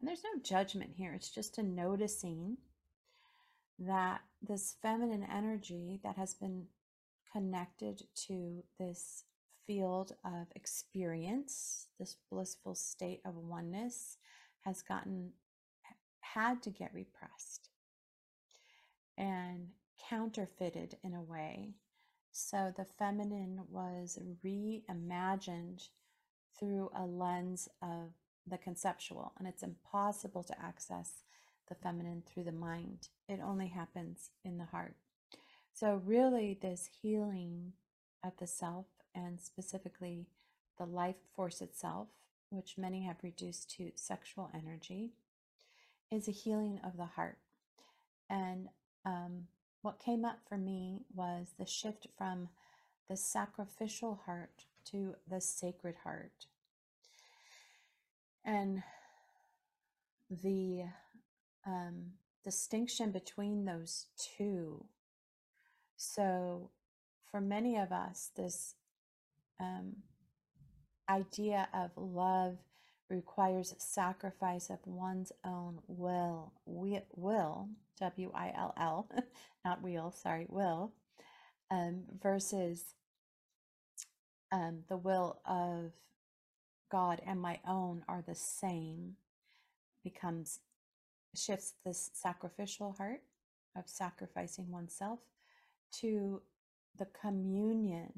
and 0.00 0.08
there's 0.08 0.24
no 0.24 0.40
judgment 0.42 0.90
here, 0.96 1.12
it's 1.14 1.30
just 1.30 1.58
a 1.58 1.62
noticing 1.62 2.56
that 3.78 4.20
this 4.46 4.76
feminine 4.82 5.26
energy 5.32 6.00
that 6.02 6.16
has 6.16 6.34
been 6.34 6.66
connected 7.32 8.02
to 8.14 8.62
this 8.78 9.24
field 9.72 10.12
of 10.24 10.48
experience, 10.54 11.88
this 11.98 12.16
blissful 12.30 12.74
state 12.74 13.20
of 13.24 13.36
oneness, 13.36 14.18
has 14.66 14.82
gotten, 14.82 15.30
had 16.20 16.62
to 16.62 16.70
get 16.70 16.92
repressed 16.92 17.70
and 19.16 19.68
counterfeited 20.10 20.96
in 21.02 21.14
a 21.14 21.22
way. 21.22 21.70
So 22.32 22.72
the 22.76 22.84
feminine 22.98 23.60
was 23.70 24.18
reimagined 24.44 25.88
through 26.58 26.90
a 26.94 27.06
lens 27.06 27.68
of 27.82 28.12
the 28.46 28.58
conceptual, 28.58 29.32
and 29.38 29.48
it's 29.48 29.62
impossible 29.62 30.42
to 30.44 30.62
access 30.62 31.22
the 31.68 31.74
feminine 31.76 32.22
through 32.26 32.44
the 32.44 32.52
mind. 32.52 33.08
It 33.26 33.40
only 33.42 33.68
happens 33.68 34.30
in 34.44 34.58
the 34.58 34.66
heart. 34.66 34.96
So, 35.72 36.02
really, 36.04 36.58
this 36.60 36.90
healing 37.00 37.72
of 38.22 38.32
the 38.38 38.46
self 38.46 38.86
and 39.14 39.40
specifically 39.40 40.26
the 40.78 40.86
life 40.86 41.16
force 41.34 41.60
itself, 41.60 42.08
which 42.50 42.78
many 42.78 43.04
have 43.04 43.16
reduced 43.22 43.70
to 43.76 43.92
sexual 43.94 44.50
energy, 44.54 45.10
is 46.10 46.28
a 46.28 46.32
healing 46.32 46.80
of 46.84 46.96
the 46.96 47.06
heart. 47.06 47.38
And 48.28 48.68
um, 49.04 49.46
what 49.82 49.98
came 49.98 50.24
up 50.24 50.38
for 50.48 50.56
me 50.56 51.02
was 51.14 51.54
the 51.58 51.66
shift 51.66 52.06
from 52.16 52.48
the 53.08 53.16
sacrificial 53.16 54.20
heart 54.26 54.64
to 54.86 55.16
the 55.28 55.40
sacred 55.40 55.96
heart. 56.04 56.46
And 58.44 58.82
the 60.30 60.84
um, 61.66 62.12
distinction 62.44 63.10
between 63.10 63.64
those 63.64 64.06
two. 64.16 64.84
So, 65.96 66.70
for 67.30 67.40
many 67.40 67.76
of 67.76 67.92
us, 67.92 68.30
this 68.36 68.74
um, 69.62 69.96
idea 71.08 71.68
of 71.74 71.92
love 71.96 72.58
requires 73.10 73.74
sacrifice 73.78 74.70
of 74.70 74.78
one's 74.86 75.32
own 75.44 75.80
will, 75.86 76.52
we, 76.66 77.00
will, 77.14 77.68
W 78.00 78.32
I 78.34 78.52
L 78.56 78.74
L, 78.78 79.08
not 79.64 79.82
wheel, 79.82 80.12
sorry, 80.12 80.46
will, 80.48 80.92
um, 81.70 82.04
versus 82.22 82.94
um, 84.52 84.80
the 84.88 84.96
will 84.96 85.40
of 85.46 85.92
God 86.90 87.22
and 87.26 87.40
my 87.40 87.60
own 87.66 88.04
are 88.08 88.24
the 88.26 88.34
same, 88.34 89.14
becomes 90.04 90.60
shifts 91.36 91.74
this 91.84 92.10
sacrificial 92.14 92.94
heart 92.98 93.22
of 93.76 93.84
sacrificing 93.88 94.70
oneself 94.70 95.20
to 96.00 96.42
the 96.98 97.06
communion 97.20 98.12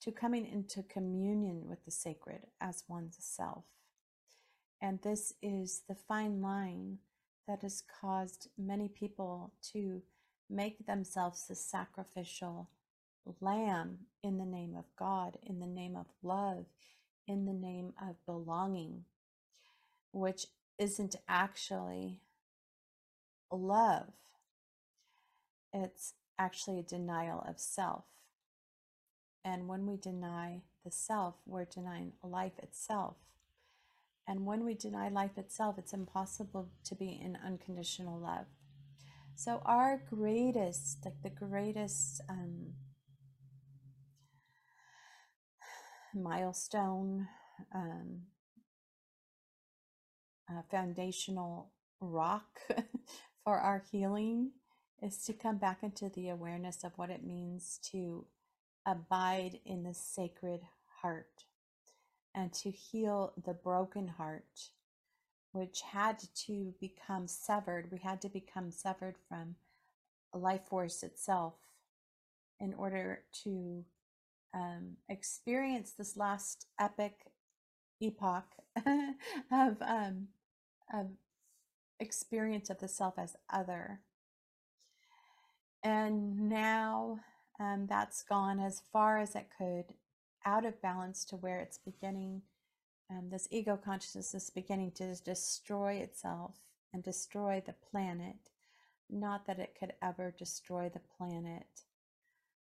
to 0.00 0.12
coming 0.12 0.46
into 0.46 0.82
communion 0.82 1.66
with 1.66 1.84
the 1.84 1.90
sacred 1.90 2.46
as 2.60 2.84
one's 2.88 3.16
self. 3.20 3.64
And 4.80 5.00
this 5.02 5.32
is 5.42 5.82
the 5.88 5.94
fine 5.94 6.40
line 6.40 6.98
that 7.48 7.62
has 7.62 7.82
caused 8.00 8.48
many 8.56 8.88
people 8.88 9.52
to 9.72 10.02
make 10.48 10.86
themselves 10.86 11.46
the 11.46 11.54
sacrificial 11.54 12.70
lamb 13.40 13.98
in 14.22 14.38
the 14.38 14.44
name 14.44 14.74
of 14.76 14.84
God, 14.98 15.38
in 15.42 15.60
the 15.60 15.66
name 15.66 15.96
of 15.96 16.06
love, 16.22 16.66
in 17.26 17.44
the 17.44 17.52
name 17.52 17.92
of 18.00 18.24
belonging, 18.24 19.04
which 20.12 20.46
isn't 20.78 21.16
actually 21.28 22.20
love. 23.50 24.12
It's 25.72 26.14
actually 26.38 26.78
a 26.78 26.82
denial 26.82 27.44
of 27.46 27.58
self. 27.58 28.04
And 29.44 29.68
when 29.68 29.86
we 29.86 29.96
deny 29.96 30.62
the 30.84 30.90
self, 30.90 31.36
we're 31.46 31.64
denying 31.64 32.12
life 32.22 32.58
itself. 32.58 33.16
And 34.26 34.44
when 34.44 34.64
we 34.64 34.74
deny 34.74 35.08
life 35.08 35.38
itself, 35.38 35.76
it's 35.78 35.94
impossible 35.94 36.68
to 36.84 36.94
be 36.94 37.18
in 37.22 37.38
unconditional 37.44 38.18
love. 38.18 38.46
So, 39.34 39.62
our 39.64 40.02
greatest, 40.10 40.98
like 41.04 41.22
the 41.22 41.30
greatest 41.30 42.20
um, 42.28 42.74
milestone, 46.14 47.28
um, 47.74 48.22
uh, 50.50 50.62
foundational 50.70 51.70
rock 52.00 52.60
for 53.44 53.58
our 53.58 53.82
healing 53.90 54.52
is 55.02 55.18
to 55.24 55.32
come 55.32 55.58
back 55.58 55.82
into 55.82 56.08
the 56.08 56.28
awareness 56.28 56.84
of 56.84 56.92
what 56.96 57.10
it 57.10 57.24
means 57.24 57.78
to 57.92 58.26
abide 58.88 59.60
in 59.66 59.82
the 59.82 59.92
sacred 59.92 60.62
heart 61.02 61.44
and 62.34 62.52
to 62.54 62.70
heal 62.70 63.34
the 63.44 63.52
broken 63.52 64.08
heart, 64.08 64.70
which 65.52 65.82
had 65.82 66.18
to 66.46 66.72
become 66.80 67.28
severed. 67.28 67.90
We 67.92 67.98
had 67.98 68.22
to 68.22 68.30
become 68.30 68.70
severed 68.70 69.16
from 69.28 69.56
life 70.32 70.62
force 70.68 71.02
itself 71.02 71.54
in 72.58 72.72
order 72.74 73.20
to 73.44 73.84
um, 74.54 74.96
experience 75.08 75.92
this 75.92 76.16
last 76.16 76.66
epic 76.80 77.26
epoch 78.00 78.46
of, 79.52 79.76
um, 79.82 80.28
of 80.92 81.08
experience 82.00 82.70
of 82.70 82.78
the 82.78 82.88
self 82.88 83.18
as 83.18 83.36
other. 83.52 84.00
And 85.82 86.48
now 86.48 87.20
um, 87.60 87.86
that's 87.88 88.22
gone 88.22 88.60
as 88.60 88.82
far 88.92 89.18
as 89.18 89.34
it 89.34 89.48
could 89.56 89.94
out 90.44 90.64
of 90.64 90.80
balance 90.80 91.24
to 91.26 91.36
where 91.36 91.60
it's 91.60 91.78
beginning, 91.78 92.42
um, 93.10 93.28
this 93.30 93.48
ego 93.50 93.78
consciousness 93.82 94.34
is 94.34 94.50
beginning 94.50 94.92
to 94.92 95.14
destroy 95.16 95.94
itself 95.94 96.56
and 96.92 97.02
destroy 97.02 97.62
the 97.64 97.74
planet. 97.90 98.36
Not 99.10 99.46
that 99.46 99.58
it 99.58 99.76
could 99.78 99.94
ever 100.02 100.34
destroy 100.36 100.90
the 100.92 101.00
planet, 101.16 101.82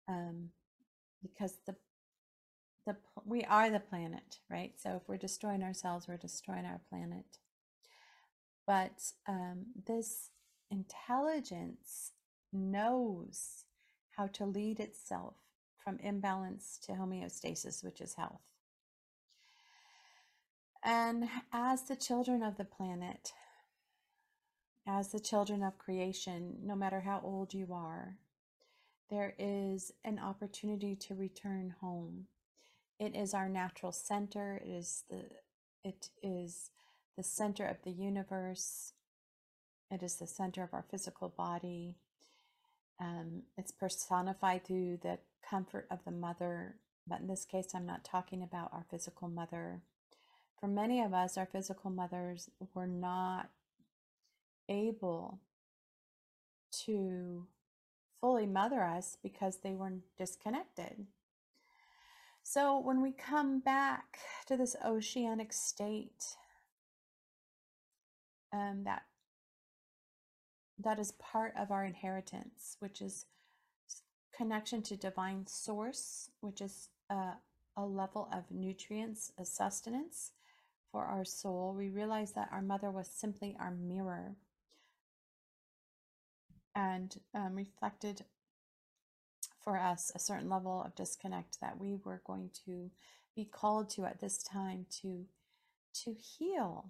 um, 0.09 0.49
because 1.23 1.59
the 1.67 1.77
the 2.87 2.97
we 3.25 3.45
are 3.45 3.71
the 3.71 3.81
planet, 3.81 4.39
right? 4.51 4.73
So 4.79 4.97
if 4.97 5.03
we're 5.09 5.19
destroying 5.19 5.63
ourselves, 5.63 6.09
we're 6.09 6.17
destroying 6.17 6.65
our 6.65 6.81
planet. 6.89 7.39
But 8.67 9.03
um, 9.29 9.67
this 9.87 10.31
intelligence 10.71 12.13
knows 12.53 13.65
how 14.17 14.27
to 14.29 14.45
lead 14.45 14.81
itself 14.81 15.35
from 15.83 15.99
imbalance 15.99 16.79
to 16.85 16.93
homeostasis, 16.93 17.85
which 17.85 18.01
is 18.01 18.15
health. 18.15 18.43
And 20.85 21.29
as 21.53 21.85
the 21.85 21.97
children 21.97 22.43
of 22.43 22.57
the 22.57 22.65
planet, 22.65 23.33
as 24.87 25.13
the 25.13 25.21
children 25.21 25.63
of 25.63 25.79
creation, 25.79 26.57
no 26.65 26.75
matter 26.75 27.01
how 27.01 27.21
old 27.23 27.55
you 27.55 27.69
are, 27.73 28.17
there 29.11 29.35
is 29.39 29.93
an 30.05 30.19
opportunity 30.19 30.97
to 30.97 31.15
return 31.15 31.75
home. 31.81 32.27
It 32.99 33.15
is 33.15 33.35
our 33.35 33.49
natural 33.49 33.93
center. 33.93 34.61
It 34.65 34.71
is 34.71 35.05
the 35.11 35.25
it 35.85 36.09
is 36.23 36.71
the 37.17 37.23
center 37.23 37.67
of 37.67 37.77
the 37.85 37.91
universe. 37.91 38.93
It 39.91 40.03
is 40.03 40.17
the 40.17 40.27
center 40.27 40.63
of 40.63 40.73
our 40.73 40.85
physical 40.91 41.29
body. 41.29 41.97
Um, 43.03 43.43
it's 43.59 43.73
personified 43.73 44.65
through 44.65 44.99
the 45.03 45.19
comfort 45.49 45.89
of 45.91 45.99
the 46.05 46.13
mother, 46.13 46.77
but 47.07 47.21
in 47.21 47.27
this 47.27 47.45
case, 47.45 47.69
I'm 47.75 47.85
not 47.85 48.05
talking 48.05 48.45
about 48.45 48.73
our 48.73 48.87
physical 48.89 49.27
mother. 49.27 49.83
For 50.61 50.69
many 50.69 51.03
of 51.03 51.13
us, 51.13 51.37
our 51.37 51.47
physical 51.47 51.91
mothers 51.91 52.49
were 52.75 52.87
not 52.87 53.51
able 54.69 55.41
to 56.85 57.49
fully 58.21 58.47
mother 58.47 58.85
us 58.85 59.17
because 59.21 59.59
they 59.59 59.75
were 59.75 59.95
disconnected. 60.17 61.07
So 62.45 62.79
when 62.79 63.03
we 63.03 63.11
come 63.11 63.59
back 63.59 64.19
to 64.47 64.57
this 64.57 64.77
oceanic 64.85 65.53
state, 65.53 66.37
um, 68.53 68.83
that 68.85 69.03
that 70.83 70.99
is 70.99 71.13
part 71.13 71.55
of 71.59 71.71
our 71.71 71.85
inheritance, 71.85 72.77
which 72.81 73.01
is 73.01 73.27
connection 74.37 74.83
to 74.83 74.97
divine 74.97 75.47
source, 75.47 76.31
which 76.41 76.61
is 76.61 76.89
a, 77.11 77.33
a 77.77 77.85
level 77.85 78.29
of 78.33 78.45
nutrients, 78.51 79.33
a 79.39 79.45
sustenance 79.45 80.33
for 80.91 81.05
our 81.05 81.25
soul. 81.25 81.75
We 81.77 81.89
realize 81.89 82.33
that 82.33 82.49
our 82.53 82.63
mother 82.63 82.91
was 82.91 83.09
simply 83.09 83.57
our 83.59 83.71
mirror 83.71 84.37
and 86.75 87.15
um, 87.35 87.55
reflected 87.55 88.25
for 89.63 89.79
us 89.79 90.11
a 90.15 90.19
certain 90.19 90.49
level 90.49 90.83
of 90.85 90.95
disconnect 90.95 91.61
that 91.61 91.79
we 91.79 91.95
were 92.05 92.23
going 92.27 92.51
to 92.67 92.91
be 93.37 93.45
called 93.45 93.91
to 93.91 94.05
at 94.05 94.21
this 94.21 94.43
time 94.43 94.87
to 95.03 95.27
to 95.95 96.15
heal 96.15 96.89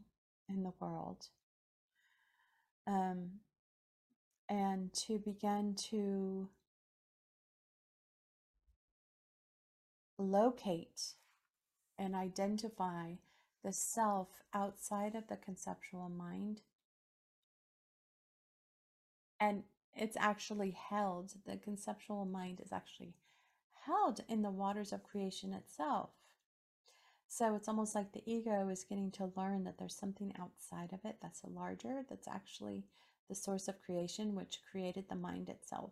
in 0.48 0.62
the 0.62 0.72
world 0.81 1.26
um, 2.87 3.31
and 4.53 4.93
to 4.93 5.19
begin 5.19 5.75
to 5.75 6.47
locate 10.19 11.15
and 11.99 12.15
identify 12.15 13.12
the 13.65 13.73
self 13.73 14.29
outside 14.53 15.15
of 15.15 15.27
the 15.29 15.37
conceptual 15.37 16.11
mind. 16.11 16.61
And 19.41 19.62
it's 19.97 20.19
actually 20.21 20.73
held, 20.73 21.33
the 21.47 21.57
conceptual 21.57 22.27
mind 22.27 22.61
is 22.62 22.73
actually 22.73 23.15
held 23.87 24.21
in 24.29 24.43
the 24.43 24.51
waters 24.51 24.93
of 24.93 25.03
creation 25.03 25.55
itself. 25.55 26.11
So 27.27 27.55
it's 27.55 27.69
almost 27.69 27.95
like 27.95 28.12
the 28.12 28.23
ego 28.31 28.69
is 28.69 28.85
getting 28.85 29.11
to 29.12 29.33
learn 29.35 29.65
that 29.65 29.79
there's 29.79 29.97
something 29.97 30.35
outside 30.38 30.93
of 30.93 31.07
it 31.07 31.17
that's 31.23 31.41
larger, 31.49 32.05
that's 32.07 32.29
actually 32.29 32.85
the 33.29 33.35
source 33.35 33.69
of 33.69 33.83
creation, 33.83 34.35
which 34.35 34.61
created 34.71 35.07
the 35.09 35.17
mind 35.17 35.49
itself. 35.49 35.91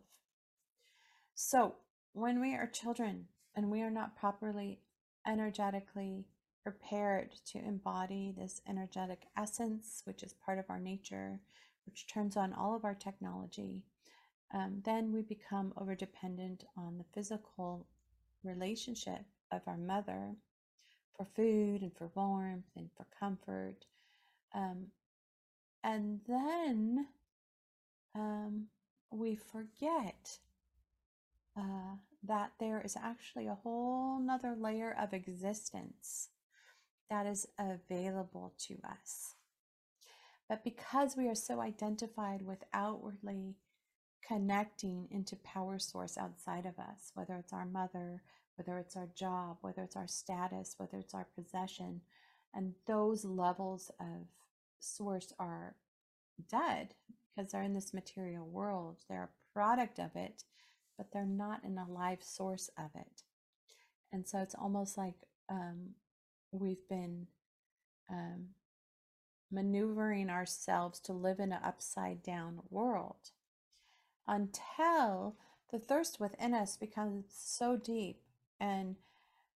So 1.35 1.77
when 2.13 2.41
we 2.41 2.55
are 2.55 2.67
children 2.67 3.27
and 3.55 3.71
we 3.71 3.83
are 3.83 3.91
not 3.91 4.17
properly 4.17 4.81
energetically 5.27 6.27
prepared 6.63 7.33
to 7.47 7.59
embody 7.59 8.35
this 8.37 8.61
energetic 8.69 9.23
essence, 9.37 10.03
which 10.05 10.23
is 10.23 10.35
part 10.45 10.59
of 10.59 10.67
our 10.69 10.79
nature, 10.79 11.41
which 11.87 12.07
turns 12.07 12.37
on 12.37 12.53
all 12.53 12.77
of 12.77 12.85
our 12.85 12.95
technology, 12.95 13.83
um, 14.53 14.83
then 14.85 15.13
we 15.13 15.23
become 15.23 15.73
over 15.77 15.95
dependent 15.95 16.65
on 16.77 16.99
the 16.99 17.05
physical 17.15 17.87
relationship 18.43 19.25
of 19.53 19.63
our 19.67 19.77
mother 19.77 20.35
for 21.17 21.27
food 21.37 21.83
and 21.83 21.97
for 21.97 22.11
warmth 22.15 22.71
and 22.77 22.91
for 22.97 23.07
comfort. 23.19 23.85
Um, 24.55 24.87
and 25.83 26.21
then 26.27 27.07
um, 28.15 28.67
we 29.11 29.37
forget 29.37 30.39
uh, 31.57 31.97
that 32.23 32.53
there 32.61 32.81
is 32.81 32.97
actually 32.97 33.47
a 33.47 33.59
whole 33.63 34.21
nother 34.21 34.55
layer 34.59 34.95
of 34.99 35.13
existence 35.13 36.29
that 37.09 37.27
is 37.27 37.47
available 37.59 38.55
to 38.67 38.77
us. 38.89 39.35
But 40.49 40.65
because 40.65 41.17
we 41.17 41.29
are 41.29 41.35
so 41.35 41.61
identified 41.61 42.43
with 42.43 42.65
outwardly 42.73 43.57
connecting 44.27 45.09
into 45.11 45.37
power 45.37 45.79
source 45.79 46.17
outside 46.19 46.67
of 46.67 46.79
us, 46.79 47.11
whether 47.15 47.37
it's 47.37 47.53
our 47.53 47.67
mother, 47.67 48.23
whether 48.57 48.79
it's 48.79 48.97
our 48.97 49.09
job, 49.15 49.59
whether 49.61 49.83
it's 49.83 49.97
our 49.97 50.07
status, 50.09 50.75
whether 50.77 50.99
it's 50.99 51.15
our 51.15 51.27
possession, 51.37 52.01
and 52.55 52.75
those 52.87 53.25
levels 53.25 53.91
of 54.01 54.27
source 54.81 55.33
are 55.39 55.75
dead 56.49 56.95
because 57.37 57.53
they're 57.53 57.63
in 57.63 57.75
this 57.75 57.95
material 57.95 58.47
world. 58.47 58.97
They're 59.09 59.31
a 59.31 59.53
product 59.53 59.99
of 59.99 60.11
it, 60.15 60.45
but 60.97 61.09
they're 61.13 61.25
not 61.27 61.65
an 61.65 61.79
alive 61.79 62.23
source 62.23 62.71
of 62.79 62.91
it. 62.95 63.23
And 64.13 64.29
so 64.29 64.39
it's 64.39 64.55
almost 64.55 64.99
like 64.99 65.15
um, 65.49 65.91
we've 66.53 66.87
been 66.89 67.27
um, 68.11 68.49
maneuvering 69.51 70.31
ourselves 70.31 71.01
to 71.01 71.13
live 71.13 71.39
in 71.41 71.53
an 71.53 71.61
upside 71.65 72.23
down 72.23 72.61
world 72.71 73.31
until 74.27 75.37
the 75.71 75.79
thirst 75.79 76.21
within 76.21 76.55
us 76.55 76.77
becomes 76.77 77.27
so 77.35 77.77
deep 77.77 78.21
and 78.61 78.97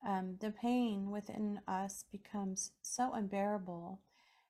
um, 0.06 0.36
the 0.40 0.50
pain 0.50 1.10
within 1.10 1.60
us 1.66 2.04
becomes 2.10 2.72
so 2.82 3.12
unbearable 3.12 4.00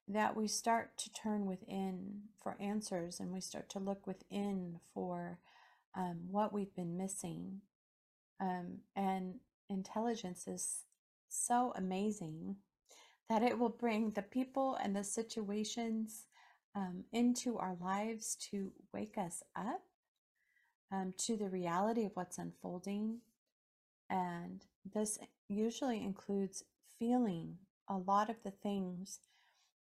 that 0.09 0.37
we 0.37 0.47
start 0.47 0.97
to 0.99 1.13
turn 1.13 1.47
within 1.47 2.23
for 2.43 2.57
answers 2.61 3.21
and 3.21 3.33
we 3.33 3.41
start 3.41 3.69
to 3.71 3.79
look 3.79 4.07
within 4.07 4.79
for 4.93 5.39
um, 5.97 6.19
what 6.31 6.53
we've 6.53 6.75
been 6.75 6.97
missing. 6.97 7.61
Um, 8.41 8.79
and 8.95 9.37
intelligence 9.71 10.47
is 10.47 10.85
so 11.29 11.73
amazing 11.77 12.57
that 13.31 13.43
it 13.43 13.59
will 13.59 13.71
bring 13.71 14.11
the 14.11 14.23
people 14.23 14.77
and 14.83 14.95
the 14.95 15.05
situations 15.05 16.27
um, 16.75 17.05
into 17.13 17.57
our 17.57 17.77
lives 17.81 18.37
to 18.51 18.73
wake 18.93 19.17
us 19.17 19.43
up 19.57 19.83
um, 20.93 21.15
to 21.19 21.37
the 21.37 21.49
reality 21.49 22.05
of 22.05 22.13
what's 22.15 22.39
unfolding. 22.39 23.21
And 24.11 24.65
this 24.93 25.19
usually 25.49 26.03
includes 26.03 26.65
feeling 26.99 27.57
a 27.89 27.97
lot 27.97 28.29
of 28.29 28.37
the 28.45 28.51
things 28.51 29.21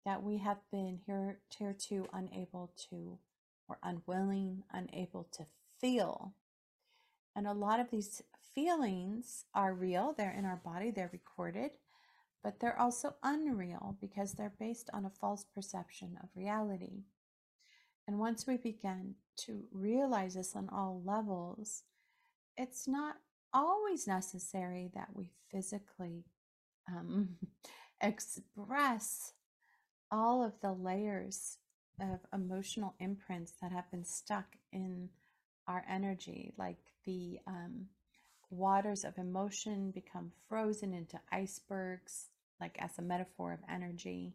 that 0.06 0.22
we 0.22 0.38
have 0.38 0.58
been 0.70 1.00
here, 1.04 1.40
here 1.58 1.76
to 1.88 2.06
unable 2.12 2.72
to 2.88 3.18
or 3.68 3.76
unwilling, 3.82 4.62
unable 4.72 5.28
to 5.32 5.44
feel. 5.80 6.32
And 7.34 7.46
a 7.46 7.52
lot 7.52 7.80
of 7.80 7.90
these 7.90 8.22
feelings 8.54 9.44
are 9.52 9.74
real, 9.74 10.14
they're 10.16 10.30
in 10.30 10.46
our 10.46 10.60
body, 10.64 10.92
they're 10.92 11.10
recorded, 11.12 11.72
but 12.42 12.60
they're 12.60 12.80
also 12.80 13.16
unreal 13.24 13.98
because 14.00 14.32
they're 14.32 14.54
based 14.60 14.88
on 14.94 15.04
a 15.04 15.10
false 15.10 15.44
perception 15.52 16.16
of 16.22 16.28
reality. 16.36 17.02
And 18.06 18.20
once 18.20 18.46
we 18.46 18.56
begin 18.56 19.16
to 19.38 19.64
realize 19.72 20.34
this 20.34 20.54
on 20.54 20.68
all 20.72 21.02
levels, 21.04 21.82
it's 22.56 22.86
not 22.86 23.16
always 23.52 24.06
necessary 24.06 24.88
that 24.94 25.08
we 25.12 25.32
physically 25.50 26.22
um, 26.88 27.30
express 28.00 29.32
all 30.16 30.42
of 30.42 30.52
the 30.62 30.72
layers 30.72 31.58
of 32.00 32.20
emotional 32.32 32.94
imprints 32.98 33.52
that 33.60 33.70
have 33.70 33.90
been 33.90 34.04
stuck 34.04 34.56
in 34.72 35.10
our 35.68 35.84
energy, 35.88 36.52
like 36.56 36.78
the 37.04 37.38
um, 37.46 37.86
waters 38.50 39.04
of 39.04 39.18
emotion 39.18 39.90
become 39.90 40.32
frozen 40.48 40.94
into 40.94 41.20
icebergs, 41.30 42.30
like 42.60 42.76
as 42.80 42.98
a 42.98 43.02
metaphor 43.02 43.52
of 43.52 43.60
energy. 43.70 44.34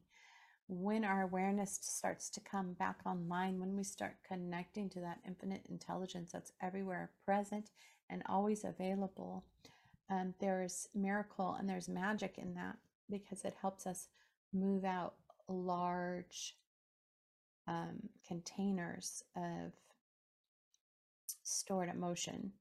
When 0.67 1.03
our 1.03 1.23
awareness 1.23 1.79
starts 1.81 2.29
to 2.31 2.39
come 2.39 2.73
back 2.73 2.97
online, 3.05 3.59
when 3.59 3.75
we 3.75 3.83
start 3.83 4.17
connecting 4.27 4.89
to 4.91 4.99
that 5.01 5.19
infinite 5.27 5.65
intelligence 5.67 6.31
that's 6.31 6.53
everywhere 6.61 7.09
present 7.25 7.71
and 8.09 8.21
always 8.29 8.63
available, 8.63 9.45
um, 10.09 10.35
there's 10.39 10.87
miracle 10.93 11.55
and 11.59 11.67
there's 11.67 11.89
magic 11.89 12.35
in 12.37 12.53
that 12.53 12.77
because 13.09 13.43
it 13.43 13.55
helps 13.61 13.87
us 13.87 14.07
move 14.53 14.85
out 14.85 15.15
large 15.47 16.55
um, 17.67 18.09
containers 18.27 19.23
of 19.35 19.71
stored 21.43 21.89
emotion. 21.89 22.51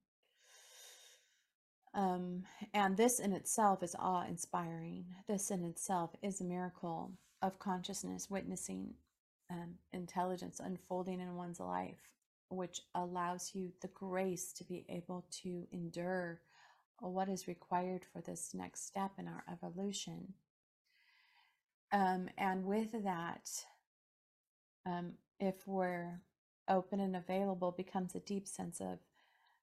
Um, 1.92 2.44
and 2.72 2.96
this 2.96 3.18
in 3.18 3.32
itself 3.32 3.82
is 3.82 3.96
awe 3.98 4.24
inspiring. 4.28 5.06
This 5.26 5.50
in 5.50 5.64
itself 5.64 6.10
is 6.22 6.40
a 6.40 6.44
miracle 6.44 7.12
of 7.42 7.58
consciousness, 7.58 8.30
witnessing 8.30 8.94
um, 9.50 9.74
intelligence 9.92 10.60
unfolding 10.60 11.20
in 11.20 11.34
one's 11.34 11.58
life, 11.58 12.08
which 12.48 12.82
allows 12.94 13.50
you 13.54 13.72
the 13.82 13.88
grace 13.88 14.52
to 14.52 14.64
be 14.64 14.84
able 14.88 15.24
to 15.42 15.66
endure 15.72 16.40
what 17.00 17.28
is 17.28 17.48
required 17.48 18.04
for 18.12 18.20
this 18.20 18.52
next 18.54 18.86
step 18.86 19.12
in 19.18 19.26
our 19.26 19.42
evolution. 19.50 20.34
Um, 21.92 22.28
and 22.38 22.64
with 22.64 22.92
that, 23.04 23.50
um, 24.86 25.12
if 25.38 25.66
we're 25.66 26.20
open 26.68 27.00
and 27.00 27.16
available, 27.16 27.72
becomes 27.72 28.14
a 28.14 28.20
deep 28.20 28.46
sense 28.46 28.80
of 28.80 28.98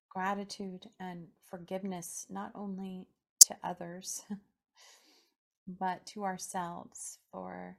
gratitude 0.10 0.88
and 1.00 1.28
forgiveness, 1.46 2.26
not 2.30 2.52
only 2.56 3.08
to 3.40 3.56
others, 3.63 4.24
but 5.68 6.06
to 6.08 6.24
ourselves 6.26 7.20
for 7.32 7.78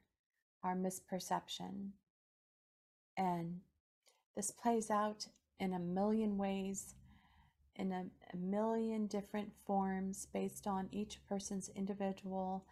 our 0.62 0.74
misperception. 0.74 1.90
And 3.16 3.60
this 4.36 4.50
plays 4.50 4.90
out 4.90 5.26
in 5.60 5.74
a 5.74 5.78
million 5.78 6.38
ways, 6.38 6.94
in 7.76 7.92
a, 7.92 8.04
a 8.32 8.36
million 8.36 9.06
different 9.06 9.52
forms 9.66 10.26
based 10.32 10.66
on 10.66 10.88
each 10.92 11.18
person's 11.28 11.70
individual 11.74 12.64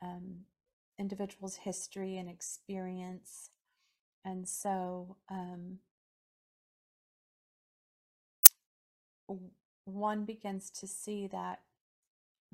um, 0.00 0.40
individual's 0.98 1.56
history 1.56 2.16
and 2.16 2.28
experience. 2.28 3.50
And 4.24 4.48
so 4.48 5.16
um, 5.30 5.78
one 9.84 10.24
begins 10.24 10.70
to 10.70 10.86
see 10.86 11.26
that 11.28 11.60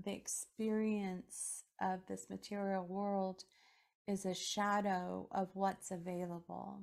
the 0.03 0.13
experience 0.13 1.65
of 1.81 2.01
this 2.07 2.27
material 2.31 2.87
world 2.87 3.45
is 4.07 4.25
a 4.25 4.35
shadow 4.35 5.29
of 5.33 5.49
what's 5.55 5.91
available. 5.91 6.81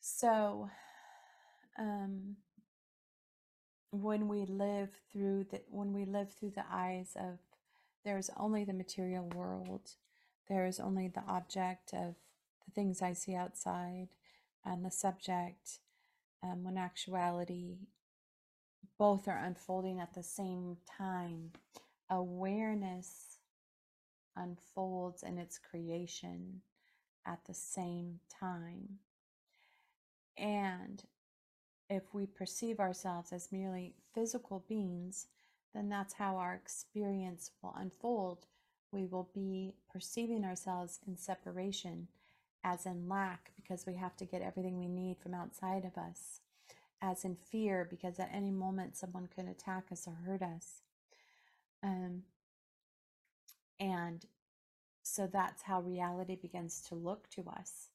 So, 0.00 0.68
um, 1.78 2.36
when 3.92 4.28
we 4.28 4.44
live 4.46 4.90
through 5.12 5.44
the 5.50 5.60
when 5.68 5.92
we 5.92 6.04
live 6.04 6.32
through 6.32 6.52
the 6.54 6.64
eyes 6.70 7.12
of 7.16 7.38
there 8.04 8.18
is 8.18 8.30
only 8.36 8.64
the 8.64 8.72
material 8.72 9.28
world. 9.34 9.92
There 10.48 10.66
is 10.66 10.80
only 10.80 11.08
the 11.08 11.22
object 11.28 11.92
of 11.92 12.14
the 12.64 12.72
things 12.74 13.02
I 13.02 13.12
see 13.12 13.34
outside 13.34 14.08
and 14.64 14.84
the 14.84 14.90
subject, 14.90 15.78
um, 16.42 16.64
when 16.64 16.76
actuality, 16.76 17.78
both 18.98 19.28
are 19.28 19.38
unfolding 19.38 20.00
at 20.00 20.14
the 20.14 20.22
same 20.22 20.76
time. 20.98 21.52
Awareness 22.10 23.38
unfolds 24.36 25.22
in 25.22 25.38
its 25.38 25.58
creation 25.58 26.62
at 27.26 27.44
the 27.46 27.54
same 27.54 28.20
time. 28.38 28.98
And 30.36 31.02
if 31.88 32.14
we 32.14 32.26
perceive 32.26 32.80
ourselves 32.80 33.32
as 33.32 33.52
merely 33.52 33.94
physical 34.14 34.64
beings, 34.68 35.26
then 35.74 35.88
that's 35.88 36.14
how 36.14 36.36
our 36.36 36.54
experience 36.54 37.50
will 37.62 37.74
unfold. 37.76 38.46
We 38.92 39.06
will 39.06 39.30
be 39.32 39.74
perceiving 39.92 40.44
ourselves 40.44 40.98
in 41.06 41.16
separation, 41.16 42.08
as 42.64 42.86
in 42.86 43.08
lack, 43.08 43.52
because 43.56 43.86
we 43.86 43.94
have 43.94 44.16
to 44.16 44.24
get 44.24 44.42
everything 44.42 44.78
we 44.78 44.88
need 44.88 45.18
from 45.22 45.34
outside 45.34 45.84
of 45.84 45.96
us, 45.96 46.40
as 47.00 47.24
in 47.24 47.36
fear, 47.36 47.86
because 47.88 48.18
at 48.18 48.30
any 48.32 48.50
moment 48.50 48.96
someone 48.96 49.28
could 49.34 49.46
attack 49.46 49.84
us 49.92 50.06
or 50.08 50.14
hurt 50.26 50.42
us. 50.42 50.82
Um, 51.82 52.22
and 53.78 54.26
so 55.02 55.26
that's 55.26 55.62
how 55.62 55.80
reality 55.80 56.36
begins 56.36 56.82
to 56.88 56.94
look 56.94 57.30
to 57.30 57.48
us 57.48 57.88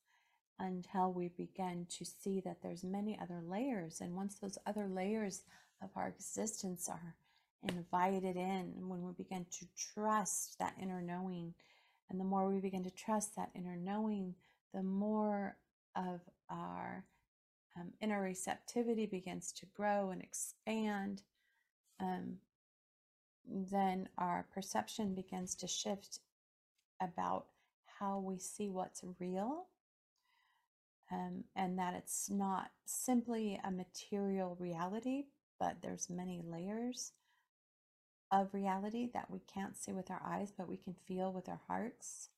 until 0.57 1.11
we 1.11 1.27
begin 1.27 1.85
to 1.89 2.05
see 2.05 2.39
that 2.39 2.61
there's 2.63 2.83
many 2.83 3.17
other 3.21 3.41
layers 3.45 3.99
and 3.99 4.15
once 4.15 4.35
those 4.35 4.57
other 4.65 4.88
layers 4.88 5.43
of 5.81 5.89
our 5.95 6.07
existence 6.07 6.88
are 6.89 7.15
invited 7.69 8.36
in 8.36 8.88
when 8.88 9.04
we 9.04 9.13
begin 9.13 9.45
to 9.51 9.65
trust 9.93 10.58
that 10.60 10.75
inner 10.82 11.01
knowing. 11.01 11.54
And 12.10 12.19
the 12.19 12.25
more 12.25 12.47
we 12.47 12.60
begin 12.60 12.84
to 12.84 12.91
trust 12.91 13.36
that 13.36 13.49
inner 13.56 13.75
knowing, 13.75 14.36
the 14.73 14.84
more 14.84 15.58
of 15.95 16.21
our 16.49 17.06
um, 17.78 17.91
inner 18.01 18.21
receptivity 18.21 19.06
begins 19.06 19.51
to 19.54 19.65
grow 19.75 20.12
and 20.12 20.21
expand. 20.21 21.23
Um, 21.99 22.38
then 23.47 24.10
our 24.17 24.45
perception 24.54 25.15
begins 25.15 25.56
to 25.56 25.67
shift 25.67 26.19
about 27.01 27.45
how 27.99 28.19
we 28.19 28.38
see 28.39 28.69
what's 28.69 29.04
real. 29.19 29.67
Um, 31.12 31.43
and 31.56 31.78
that 31.78 31.93
it's 31.93 32.32
not 32.32 32.71
simply 32.86 33.60
a 33.63 33.69
material 33.69 34.58
reality, 34.60 35.25
but 35.60 35.78
there's 35.84 36.10
many 36.10 36.41
layers 36.43 37.12
of 38.31 38.53
reality 38.53 39.09
that 39.13 39.29
we 39.29 39.39
can't 39.53 39.77
see 39.77 39.93
with 39.93 40.09
our 40.09 40.21
eyes, 40.25 40.51
but 40.57 40.67
we 40.67 40.77
can 40.77 40.95
feel 41.07 41.31
with 41.31 41.47
our 41.47 41.61
hearts, 41.67 42.29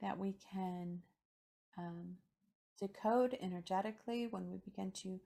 that 0.00 0.18
we 0.18 0.34
can 0.52 1.00
um, 1.76 2.16
decode 2.78 3.36
energetically 3.40 4.26
when 4.26 4.50
we 4.50 4.58
begin 4.58 4.90
to 4.92 5.20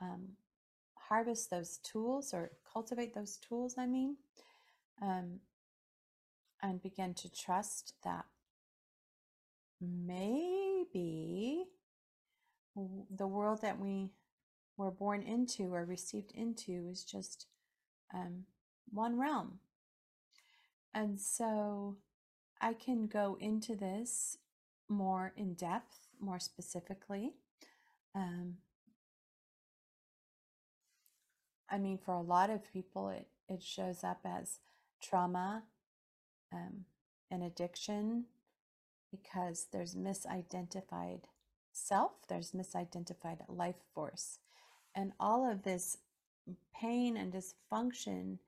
um, 0.00 0.28
harvest 0.94 1.50
those 1.50 1.78
tools 1.78 2.32
or 2.32 2.50
cultivate 2.70 3.14
those 3.14 3.36
tools, 3.36 3.74
I 3.76 3.86
mean, 3.86 4.16
um, 5.02 5.40
and 6.62 6.82
begin 6.82 7.14
to 7.14 7.30
trust 7.30 7.94
that 8.04 8.26
maybe 9.80 11.64
the 13.10 13.26
world 13.26 13.62
that 13.62 13.78
we 13.80 14.10
we're 14.76 14.90
born 14.92 15.22
into 15.22 15.74
or 15.74 15.84
received 15.84 16.30
into 16.32 16.86
is 16.88 17.02
just 17.02 17.46
um, 18.14 18.44
one 18.92 19.18
realm. 19.18 19.58
And 20.94 21.20
so 21.20 21.96
I 22.60 22.72
can 22.72 23.06
go 23.06 23.36
into 23.40 23.76
this 23.76 24.38
more 24.88 25.32
in 25.36 25.54
depth, 25.54 26.08
more 26.20 26.38
specifically. 26.38 27.34
Um, 28.14 28.56
I 31.70 31.78
mean, 31.78 31.98
for 31.98 32.14
a 32.14 32.20
lot 32.20 32.50
of 32.50 32.72
people, 32.72 33.10
it, 33.10 33.28
it 33.48 33.62
shows 33.62 34.02
up 34.02 34.20
as 34.24 34.58
trauma 35.02 35.64
um, 36.52 36.84
and 37.30 37.42
addiction 37.42 38.24
because 39.10 39.66
there's 39.72 39.94
misidentified 39.94 41.24
self, 41.72 42.12
there's 42.28 42.52
misidentified 42.52 43.38
life 43.48 43.82
force. 43.94 44.38
And 44.94 45.12
all 45.20 45.48
of 45.48 45.62
this 45.62 45.98
pain 46.74 47.16
and 47.16 47.32
dysfunction 47.32 48.38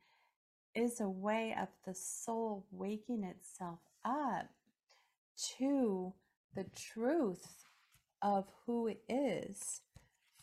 is 0.74 1.00
a 1.00 1.09
way 1.09 1.54
of 1.61 1.68
the 1.87 1.94
soul 1.94 2.66
waking 2.70 3.24
itself 3.24 3.80
up 4.04 4.48
to 5.59 6.12
the 6.54 6.66
truth 6.74 7.64
of 8.22 8.46
who 8.66 8.87
it 8.87 9.02
is 9.09 9.80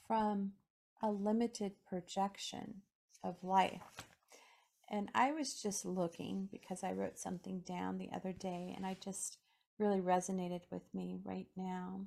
from 0.07 0.53
a 1.01 1.11
limited 1.11 1.73
projection 1.87 2.81
of 3.23 3.43
life. 3.43 3.81
And 4.89 5.09
I 5.13 5.31
was 5.31 5.61
just 5.61 5.85
looking 5.85 6.47
because 6.51 6.83
I 6.83 6.93
wrote 6.93 7.19
something 7.19 7.59
down 7.59 7.97
the 7.97 8.09
other 8.15 8.31
day 8.31 8.73
and 8.75 8.85
I 8.85 8.97
just 9.03 9.37
really 9.77 9.99
resonated 9.99 10.61
with 10.71 10.83
me 10.93 11.19
right 11.23 11.47
now. 11.55 12.01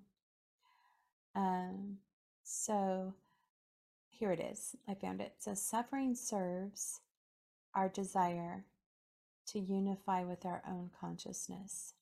Um, 1.34 1.98
so 2.42 3.14
here 4.08 4.32
it 4.32 4.40
is. 4.40 4.74
I 4.88 4.94
found 4.94 5.20
it. 5.20 5.34
It 5.36 5.42
says 5.42 5.62
suffering 5.62 6.14
serves 6.14 7.00
our 7.74 7.88
desire 7.88 8.64
to 9.46 9.58
unify 9.58 10.24
with 10.24 10.44
our 10.44 10.62
own 10.66 10.90
consciousness. 10.98 11.94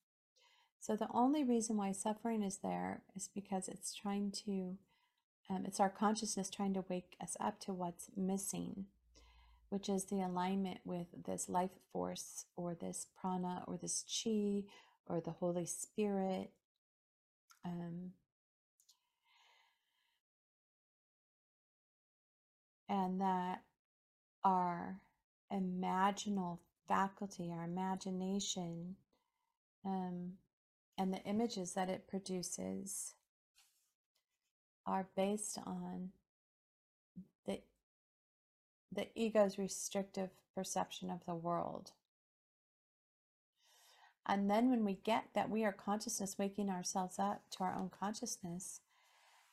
So 0.81 0.97
the 0.97 1.09
only 1.13 1.45
reason 1.45 1.77
why 1.77 1.93
suffering 1.93 2.43
is 2.43 2.59
there 2.59 3.03
is 3.17 3.29
because 3.35 3.69
it's 3.69 3.95
trying 3.95 4.31
to, 4.45 4.77
um, 5.51 5.65
it's 5.67 5.81
our 5.81 5.91
consciousness 5.91 6.51
trying 6.51 6.75
to 6.75 6.85
wake 6.89 7.17
us 7.21 7.37
up 7.41 7.61
to 7.61 7.73
what's 7.73 8.11
missing, 8.17 8.87
which 9.69 9.89
is 9.89 10.05
the 10.05 10.21
alignment 10.21 10.81
with 10.85 11.07
this 11.27 11.49
life 11.49 11.73
force 11.93 12.45
or 12.57 12.75
this 12.75 13.07
prana 13.21 13.65
or 13.67 13.77
this 13.77 14.05
chi 14.05 14.63
or 15.07 15.21
the 15.21 15.33
Holy 15.33 15.67
Spirit. 15.67 16.51
Um, 17.65 18.13
and 22.89 23.21
that 23.21 23.63
our 24.45 25.01
imaginal 25.53 26.59
faculty, 26.87 27.51
our 27.53 27.65
imagination, 27.65 28.97
um, 29.85 30.33
and 30.97 31.13
the 31.13 31.23
images 31.23 31.75
that 31.75 31.89
it 31.89 32.09
produces 32.09 33.15
are 34.87 35.07
based 35.17 35.59
on 35.67 36.11
the 37.47 37.61
the 38.91 39.07
ego's 39.15 39.59
restrictive 39.59 40.31
perception 40.55 41.11
of 41.11 41.25
the 41.27 41.35
world. 41.35 41.93
And 44.27 44.51
then 44.51 44.69
when 44.69 44.85
we 44.85 44.99
get 45.05 45.25
that 45.35 45.49
we 45.49 45.65
are 45.65 45.73
consciousness 45.73 46.37
waking 46.39 46.69
ourselves 46.69 47.19
up 47.19 47.43
to 47.53 47.65
our 47.65 47.75
own 47.75 47.91
consciousness, 47.91 48.81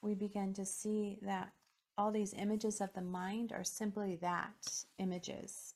we 0.01 0.15
begin 0.15 0.53
to 0.55 0.65
see 0.65 1.17
that 1.21 1.51
all 1.97 2.11
these 2.11 2.33
images 2.33 2.81
of 2.81 2.93
the 2.93 3.01
mind 3.01 3.53
are 3.53 3.63
simply 3.63 4.17
that 4.17 4.83
images. 4.97 5.74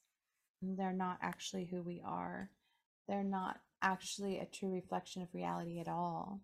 They're 0.61 0.93
not 0.93 1.19
actually 1.21 1.65
who 1.65 1.81
we 1.81 2.01
are. 2.05 2.49
They're 3.07 3.23
not 3.23 3.59
actually 3.81 4.39
a 4.39 4.45
true 4.45 4.73
reflection 4.73 5.21
of 5.21 5.33
reality 5.33 5.79
at 5.79 5.87
all. 5.87 6.41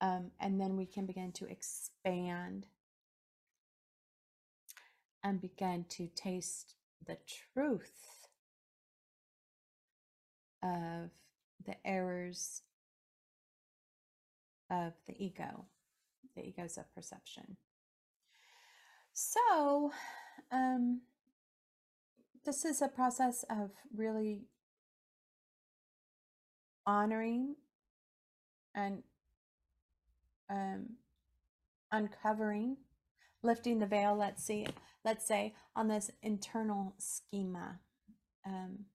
Um, 0.00 0.30
and 0.40 0.60
then 0.60 0.76
we 0.76 0.86
can 0.86 1.06
begin 1.06 1.32
to 1.32 1.46
expand 1.46 2.66
and 5.22 5.40
begin 5.40 5.86
to 5.88 6.08
taste 6.14 6.74
the 7.06 7.16
truth 7.54 8.26
of 10.62 11.10
the 11.64 11.74
errors 11.84 12.62
of 14.70 14.92
the 15.06 15.14
ego, 15.18 15.64
the 16.36 16.46
egos 16.46 16.76
of 16.76 16.92
perception. 16.94 17.56
So, 19.12 19.92
um, 20.50 21.00
this 22.44 22.64
is 22.64 22.82
a 22.82 22.88
process 22.88 23.44
of 23.48 23.70
really 23.94 24.42
honoring 26.86 27.56
and 28.74 29.02
um, 30.50 30.96
uncovering, 31.90 32.76
lifting 33.42 33.78
the 33.78 33.86
veil. 33.86 34.16
Let's 34.16 34.44
see, 34.44 34.66
let's 35.04 35.26
say 35.26 35.54
on 35.74 35.88
this 35.88 36.10
internal 36.22 36.94
schema. 36.98 37.80
Um, 38.46 38.86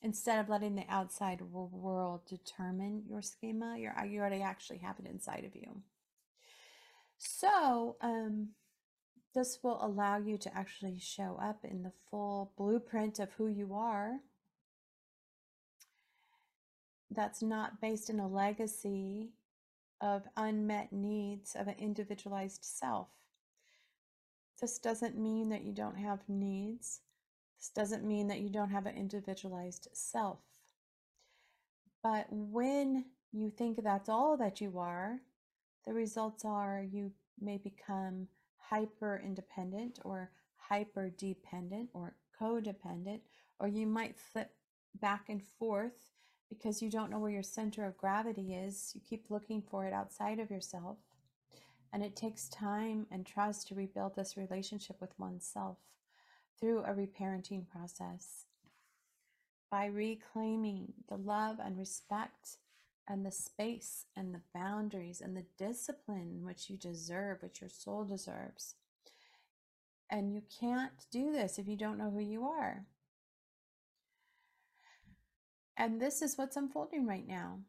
instead 0.00 0.38
of 0.38 0.48
letting 0.48 0.76
the 0.76 0.86
outside 0.88 1.42
world 1.42 2.22
determine 2.26 3.02
your 3.08 3.20
schema, 3.20 3.76
you're, 3.78 3.94
you 4.06 4.20
already 4.20 4.42
actually 4.42 4.78
have 4.78 4.98
it 4.98 5.06
inside 5.06 5.44
of 5.44 5.54
you. 5.54 5.82
So, 7.18 7.96
um, 8.00 8.50
this 9.36 9.58
will 9.62 9.78
allow 9.84 10.16
you 10.16 10.38
to 10.38 10.56
actually 10.56 10.98
show 10.98 11.38
up 11.42 11.58
in 11.62 11.82
the 11.82 11.92
full 12.10 12.52
blueprint 12.56 13.18
of 13.18 13.30
who 13.34 13.48
you 13.48 13.74
are. 13.74 14.20
That's 17.10 17.42
not 17.42 17.78
based 17.78 18.08
in 18.08 18.18
a 18.18 18.26
legacy 18.26 19.34
of 20.00 20.22
unmet 20.38 20.90
needs 20.90 21.54
of 21.54 21.68
an 21.68 21.74
individualized 21.78 22.64
self. 22.64 23.08
This 24.58 24.78
doesn't 24.78 25.18
mean 25.18 25.50
that 25.50 25.64
you 25.64 25.72
don't 25.74 25.98
have 25.98 26.20
needs. 26.28 27.02
This 27.58 27.68
doesn't 27.68 28.04
mean 28.04 28.28
that 28.28 28.40
you 28.40 28.48
don't 28.48 28.70
have 28.70 28.86
an 28.86 28.96
individualized 28.96 29.88
self. 29.92 30.38
But 32.02 32.26
when 32.30 33.04
you 33.32 33.50
think 33.50 33.82
that's 33.82 34.08
all 34.08 34.38
that 34.38 34.62
you 34.62 34.78
are, 34.78 35.18
the 35.84 35.92
results 35.92 36.46
are 36.46 36.82
you 36.90 37.12
may 37.38 37.58
become 37.58 38.28
hyper 38.70 39.20
independent 39.24 39.98
or 40.04 40.30
hyper 40.56 41.10
dependent 41.10 41.90
or 41.94 42.16
codependent, 42.40 43.20
or 43.58 43.68
you 43.68 43.86
might 43.86 44.18
flip 44.18 44.50
back 45.00 45.28
and 45.28 45.42
forth 45.42 46.10
because 46.48 46.82
you 46.82 46.90
don't 46.90 47.10
know 47.10 47.18
where 47.18 47.30
your 47.30 47.42
center 47.42 47.84
of 47.84 47.96
gravity 47.96 48.54
is. 48.54 48.92
You 48.94 49.00
keep 49.08 49.26
looking 49.30 49.62
for 49.62 49.84
it 49.86 49.92
outside 49.92 50.38
of 50.38 50.50
yourself. 50.50 50.98
And 51.92 52.02
it 52.02 52.16
takes 52.16 52.48
time 52.48 53.06
and 53.10 53.24
trust 53.24 53.68
to 53.68 53.74
rebuild 53.74 54.16
this 54.16 54.36
relationship 54.36 54.96
with 55.00 55.18
oneself 55.18 55.78
through 56.60 56.80
a 56.80 56.92
reparenting 56.94 57.66
process. 57.66 58.44
By 59.70 59.86
reclaiming 59.86 60.92
the 61.08 61.16
love 61.16 61.56
and 61.64 61.78
respect 61.78 62.58
and 63.08 63.24
the 63.24 63.30
space 63.30 64.06
and 64.16 64.34
the 64.34 64.40
boundaries 64.54 65.20
and 65.20 65.36
the 65.36 65.46
discipline 65.58 66.40
which 66.44 66.68
you 66.68 66.76
deserve, 66.76 67.42
which 67.42 67.60
your 67.60 67.70
soul 67.70 68.04
deserves. 68.04 68.74
And 70.10 70.32
you 70.32 70.42
can't 70.60 71.06
do 71.10 71.32
this 71.32 71.58
if 71.58 71.68
you 71.68 71.76
don't 71.76 71.98
know 71.98 72.10
who 72.10 72.20
you 72.20 72.44
are. 72.44 72.86
And 75.76 76.00
this 76.00 76.22
is 76.22 76.36
what's 76.36 76.56
unfolding 76.56 77.06
right 77.06 77.26
now. 77.26 77.60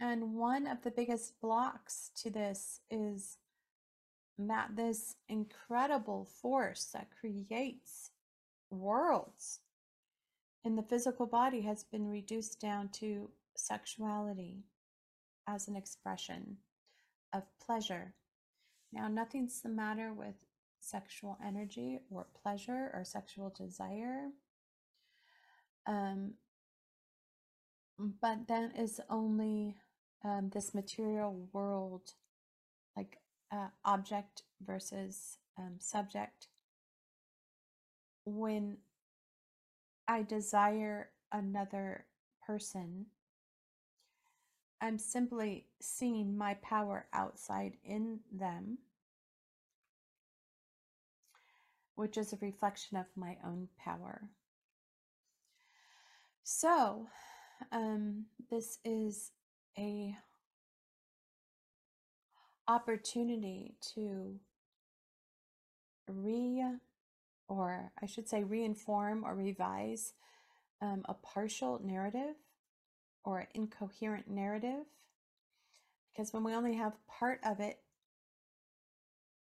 And 0.00 0.34
one 0.34 0.66
of 0.66 0.82
the 0.82 0.90
biggest 0.90 1.40
blocks 1.40 2.10
to 2.16 2.30
this 2.30 2.80
is 2.90 3.38
that 4.36 4.70
this 4.74 5.14
incredible 5.28 6.24
force 6.24 6.86
that 6.92 7.08
creates 7.20 8.10
worlds 8.70 9.60
in 10.64 10.76
the 10.76 10.82
physical 10.82 11.26
body 11.26 11.62
has 11.62 11.84
been 11.84 12.08
reduced 12.08 12.60
down 12.60 12.88
to 12.90 13.30
sexuality 13.56 14.64
as 15.48 15.68
an 15.68 15.76
expression 15.76 16.56
of 17.32 17.42
pleasure. 17.64 18.14
Now, 18.92 19.08
nothing's 19.08 19.60
the 19.60 19.68
matter 19.68 20.12
with 20.12 20.34
sexual 20.80 21.38
energy 21.44 22.00
or 22.10 22.26
pleasure 22.42 22.90
or 22.92 23.04
sexual 23.04 23.52
desire. 23.56 24.28
Um, 25.86 26.34
but 27.98 28.48
that 28.48 28.72
is 28.78 29.00
only 29.08 29.76
um, 30.24 30.50
this 30.52 30.74
material 30.74 31.48
world, 31.52 32.12
like 32.96 33.18
uh, 33.50 33.68
object 33.84 34.42
versus 34.64 35.38
um, 35.58 35.76
subject. 35.78 36.48
When 38.24 38.78
I 40.08 40.22
desire 40.22 41.10
another 41.30 42.06
person, 42.46 43.06
I'm 44.80 44.98
simply 44.98 45.66
seeing 45.80 46.36
my 46.36 46.54
power 46.54 47.06
outside 47.12 47.74
in 47.84 48.18
them, 48.32 48.78
which 51.94 52.18
is 52.18 52.32
a 52.32 52.38
reflection 52.40 52.96
of 52.96 53.06
my 53.14 53.36
own 53.44 53.68
power. 53.78 54.28
So, 56.42 57.06
um, 57.70 58.26
this 58.50 58.78
is 58.84 59.30
a 59.78 60.16
opportunity 62.66 63.76
to 63.94 64.40
re 66.08 66.64
or 67.52 67.92
I 68.02 68.06
should 68.06 68.28
say 68.28 68.42
reinform 68.42 69.24
or 69.24 69.34
revise 69.34 70.14
um, 70.80 71.02
a 71.04 71.12
partial 71.12 71.80
narrative 71.84 72.34
or 73.24 73.46
incoherent 73.54 74.28
narrative. 74.28 74.86
Because 76.10 76.32
when 76.32 76.44
we 76.44 76.54
only 76.54 76.74
have 76.74 76.94
part 77.06 77.40
of 77.44 77.60
it, 77.60 77.78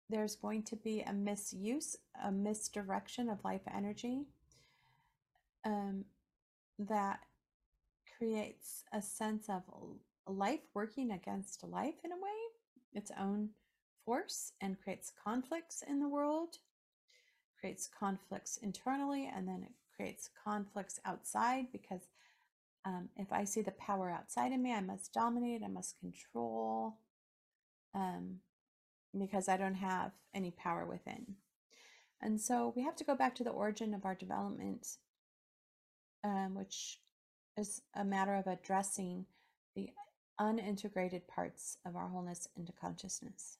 there's 0.08 0.36
going 0.36 0.62
to 0.62 0.76
be 0.76 1.00
a 1.00 1.12
misuse, 1.12 1.96
a 2.24 2.30
misdirection 2.30 3.28
of 3.28 3.44
life 3.44 3.62
energy 3.74 4.22
um, 5.64 6.04
that 6.78 7.18
creates 8.16 8.84
a 8.92 9.02
sense 9.02 9.48
of 9.48 9.62
life 10.28 10.60
working 10.74 11.10
against 11.10 11.64
life 11.64 11.96
in 12.04 12.12
a 12.12 12.16
way, 12.16 12.38
its 12.94 13.10
own 13.20 13.50
force, 14.04 14.52
and 14.60 14.80
creates 14.80 15.12
conflicts 15.24 15.82
in 15.88 15.98
the 15.98 16.08
world, 16.08 16.58
creates 17.60 17.88
conflicts 17.98 18.56
internally, 18.58 19.30
and 19.34 19.46
then 19.48 19.62
it 19.62 19.72
creates 19.96 20.30
conflicts 20.44 21.00
outside 21.04 21.66
because 21.72 22.02
um, 22.84 23.08
if 23.16 23.32
I 23.32 23.44
see 23.44 23.62
the 23.62 23.72
power 23.72 24.10
outside 24.10 24.52
of 24.52 24.60
me, 24.60 24.72
I 24.72 24.80
must 24.80 25.12
dominate, 25.12 25.62
I 25.64 25.68
must 25.68 25.98
control, 25.98 26.98
um, 27.94 28.36
because 29.18 29.48
I 29.48 29.56
don't 29.56 29.74
have 29.74 30.12
any 30.34 30.52
power 30.52 30.86
within. 30.86 31.36
And 32.22 32.40
so 32.40 32.72
we 32.76 32.82
have 32.82 32.96
to 32.96 33.04
go 33.04 33.14
back 33.14 33.34
to 33.36 33.44
the 33.44 33.50
origin 33.50 33.92
of 33.92 34.04
our 34.04 34.14
development, 34.14 34.86
um, 36.24 36.54
which 36.54 37.00
is 37.56 37.82
a 37.94 38.04
matter 38.04 38.34
of 38.34 38.46
addressing 38.46 39.26
the 39.74 39.90
unintegrated 40.40 41.26
parts 41.26 41.78
of 41.84 41.96
our 41.96 42.08
wholeness 42.08 42.48
into 42.56 42.72
consciousness. 42.72 43.58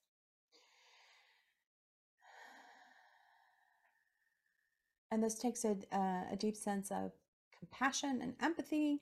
And 5.17 5.25
this 5.25 5.39
takes 5.39 5.65
a, 5.65 5.79
uh, 5.91 6.25
a 6.31 6.37
deep 6.39 6.59
sense 6.59 6.91
of 6.91 7.11
compassion 7.59 8.21
and 8.21 8.35
empathy 8.39 9.01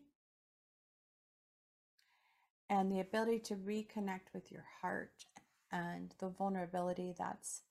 and 2.71 2.89
the 2.89 3.01
ability 3.01 3.41
to 3.41 3.57
reconnect 3.57 4.33
with 4.33 4.53
your 4.53 4.65
heart 4.81 5.25
and 5.73 6.15
the 6.21 6.29
vulnerability 6.29 7.17
that's 7.19 7.63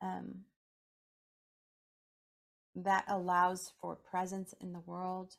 um, 0.00 0.44
that 2.74 3.04
allows 3.06 3.70
for 3.78 3.96
presence 3.96 4.54
in 4.62 4.72
the 4.72 4.80
world. 4.86 5.36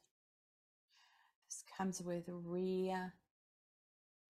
This 1.47 1.63
comes 1.75 1.99
with 1.99 2.25
re, 2.27 2.93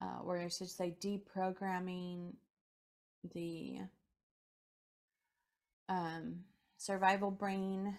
uh, 0.01 0.19
or 0.23 0.39
I 0.39 0.47
should 0.47 0.69
say, 0.69 0.95
deprogramming 1.03 2.31
the 3.33 3.79
um, 5.89 6.45
survival 6.79 7.29
brain 7.29 7.95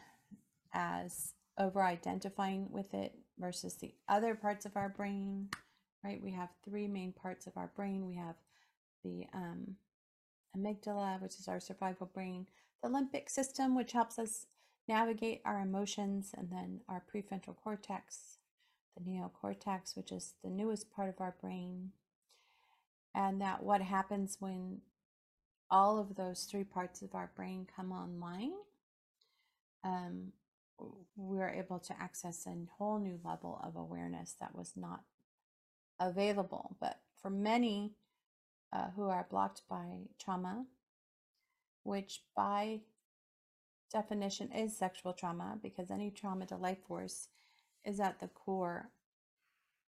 as 0.75 1.35
over 1.57 1.85
identifying 1.85 2.69
with 2.73 2.93
it 2.95 3.15
versus 3.39 3.77
the 3.77 3.95
other 4.09 4.35
parts 4.35 4.67
of 4.67 4.77
our 4.77 4.89
brain 4.89 5.49
right? 6.05 6.23
We 6.23 6.33
have 6.33 6.49
three 6.65 6.87
main 6.87 7.13
parts 7.13 7.47
of 7.47 7.57
our 7.57 7.71
brain. 7.75 8.07
We 8.07 8.17
have 8.17 8.37
the 9.05 9.27
um, 9.35 9.77
amygdala, 10.57 11.21
which 11.21 11.39
is 11.39 11.49
our 11.49 11.61
survival 11.61 12.11
brain, 12.13 12.47
the 12.83 12.89
limbic 12.89 13.29
system, 13.29 13.77
which 13.77 13.93
helps 13.93 14.19
us 14.19 14.47
navigate 14.89 15.43
our 15.45 15.61
emotions, 15.61 16.33
and 16.37 16.51
then 16.51 16.81
our 16.89 17.03
prefrontal 17.15 17.57
cortex, 17.57 18.39
the 18.97 19.03
neocortex, 19.03 19.97
which 19.97 20.11
is 20.11 20.35
the 20.43 20.51
newest 20.51 20.91
part 20.91 21.09
of 21.09 21.21
our 21.21 21.37
brain. 21.41 21.91
And 23.15 23.41
that 23.41 23.63
what 23.63 23.83
happens 23.83 24.37
when 24.41 24.81
all 25.71 25.99
of 25.99 26.17
those 26.17 26.45
three 26.45 26.65
parts 26.65 27.03
of 27.03 27.15
our 27.15 27.31
brain 27.37 27.67
come 27.77 27.93
online, 27.93 28.53
um, 29.85 30.33
we're 31.17 31.51
able 31.51 31.79
to 31.79 32.01
access 32.01 32.47
a 32.47 32.57
whole 32.79 32.99
new 32.99 33.19
level 33.25 33.61
of 33.63 33.77
awareness 33.77 34.35
that 34.41 34.55
was 34.55 34.73
not 34.77 35.03
available. 35.99 36.77
But 36.81 37.01
for 37.21 37.31
many 37.31 37.93
uh, 38.73 38.91
who 38.97 39.09
are 39.09 39.27
blocked 39.29 39.63
by 39.69 40.07
trauma, 40.19 40.65
which 41.83 42.23
by 42.37 42.81
definition 43.93 44.51
is 44.53 44.77
sexual 44.77 45.13
trauma, 45.13 45.59
because 45.63 45.91
any 45.91 46.11
trauma 46.11 46.47
to 46.47 46.57
life 46.57 46.79
force 46.87 47.29
is 47.85 48.01
at 48.01 48.21
the 48.21 48.29
core 48.29 48.91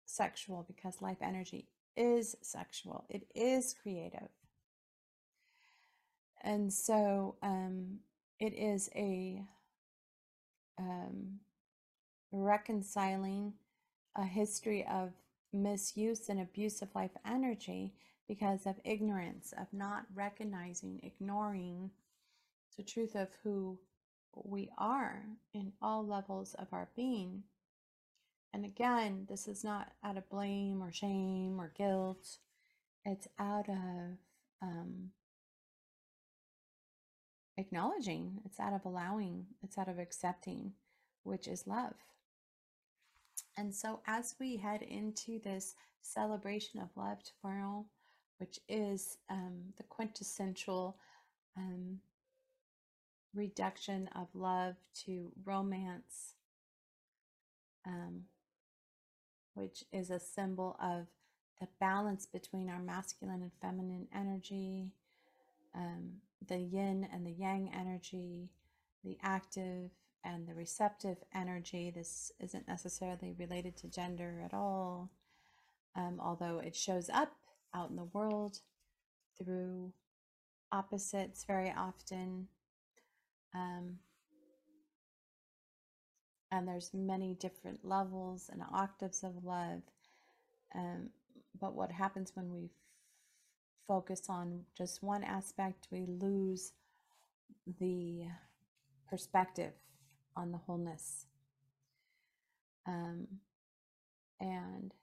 sexual, 0.06 0.64
because 0.66 1.02
life 1.02 1.18
energy 1.20 1.68
is 1.96 2.36
sexual, 2.40 3.04
it 3.08 3.26
is 3.34 3.74
creative. 3.82 4.28
And 6.42 6.72
so 6.72 7.36
um, 7.42 7.98
it 8.38 8.54
is 8.54 8.88
a 8.94 9.42
um, 10.80 11.38
reconciling 12.32 13.52
a 14.16 14.24
history 14.24 14.86
of 14.90 15.10
misuse 15.52 16.28
and 16.28 16.40
abuse 16.40 16.82
of 16.82 16.94
life 16.94 17.10
energy 17.26 17.92
because 18.28 18.66
of 18.66 18.76
ignorance, 18.84 19.52
of 19.58 19.66
not 19.72 20.04
recognizing, 20.14 21.00
ignoring 21.02 21.90
the 22.76 22.82
truth 22.82 23.14
of 23.14 23.28
who 23.42 23.78
we 24.44 24.70
are 24.78 25.24
in 25.52 25.72
all 25.82 26.06
levels 26.06 26.54
of 26.54 26.68
our 26.72 26.88
being. 26.94 27.42
And 28.52 28.64
again, 28.64 29.26
this 29.28 29.48
is 29.48 29.64
not 29.64 29.92
out 30.04 30.16
of 30.16 30.28
blame 30.30 30.82
or 30.82 30.92
shame 30.92 31.60
or 31.60 31.72
guilt. 31.76 32.38
It's 33.04 33.28
out 33.38 33.68
of 33.68 34.18
um, 34.62 35.10
acknowledging, 37.56 38.40
it's 38.44 38.60
out 38.60 38.72
of 38.72 38.84
allowing, 38.84 39.46
it's 39.62 39.78
out 39.78 39.88
of 39.88 39.98
accepting, 39.98 40.72
which 41.24 41.46
is 41.48 41.66
love. 41.66 41.94
And 43.56 43.74
so, 43.74 44.00
as 44.06 44.34
we 44.40 44.56
head 44.56 44.82
into 44.82 45.38
this 45.40 45.74
celebration 46.02 46.80
of 46.80 46.88
love 46.96 47.18
tomorrow, 47.22 47.84
which 48.38 48.58
is 48.68 49.18
um, 49.28 49.60
the 49.76 49.82
quintessential 49.84 50.96
um, 51.56 51.98
reduction 53.34 54.08
of 54.14 54.28
love 54.34 54.76
to 55.04 55.30
romance, 55.44 56.34
um, 57.86 58.22
which 59.54 59.84
is 59.92 60.10
a 60.10 60.18
symbol 60.18 60.76
of 60.82 61.06
the 61.60 61.68
balance 61.78 62.24
between 62.24 62.70
our 62.70 62.80
masculine 62.80 63.42
and 63.42 63.52
feminine 63.60 64.08
energy, 64.14 64.92
um, 65.74 66.12
the 66.46 66.58
yin 66.58 67.06
and 67.12 67.26
the 67.26 67.32
yang 67.32 67.70
energy, 67.74 68.50
the 69.04 69.18
active 69.22 69.90
and 70.24 70.46
the 70.46 70.54
receptive 70.54 71.18
energy. 71.34 71.90
This 71.90 72.32
isn't 72.40 72.68
necessarily 72.68 73.34
related 73.38 73.76
to 73.78 73.88
gender 73.88 74.42
at 74.44 74.54
all, 74.54 75.10
um, 75.96 76.20
although 76.22 76.58
it 76.58 76.76
shows 76.76 77.08
up 77.08 77.32
out 77.74 77.90
in 77.90 77.96
the 77.96 78.04
world 78.04 78.58
through 79.38 79.92
opposites 80.72 81.44
very 81.44 81.72
often. 81.76 82.48
Um, 83.54 83.98
and 86.52 86.66
there's 86.66 86.90
many 86.92 87.34
different 87.34 87.84
levels 87.84 88.50
and 88.52 88.62
octaves 88.72 89.22
of 89.22 89.44
love. 89.44 89.82
Um, 90.74 91.10
but 91.60 91.74
what 91.74 91.92
happens 91.92 92.32
when 92.34 92.50
we 92.52 92.70
focus 93.90 94.26
on 94.28 94.60
just 94.78 95.02
one 95.02 95.24
aspect, 95.24 95.88
we 95.90 96.06
lose 96.06 96.74
the 97.80 98.22
perspective 99.08 99.72
on 100.36 100.52
the 100.52 100.58
wholeness. 100.58 101.26
Um, 102.86 103.26
and 104.40 104.94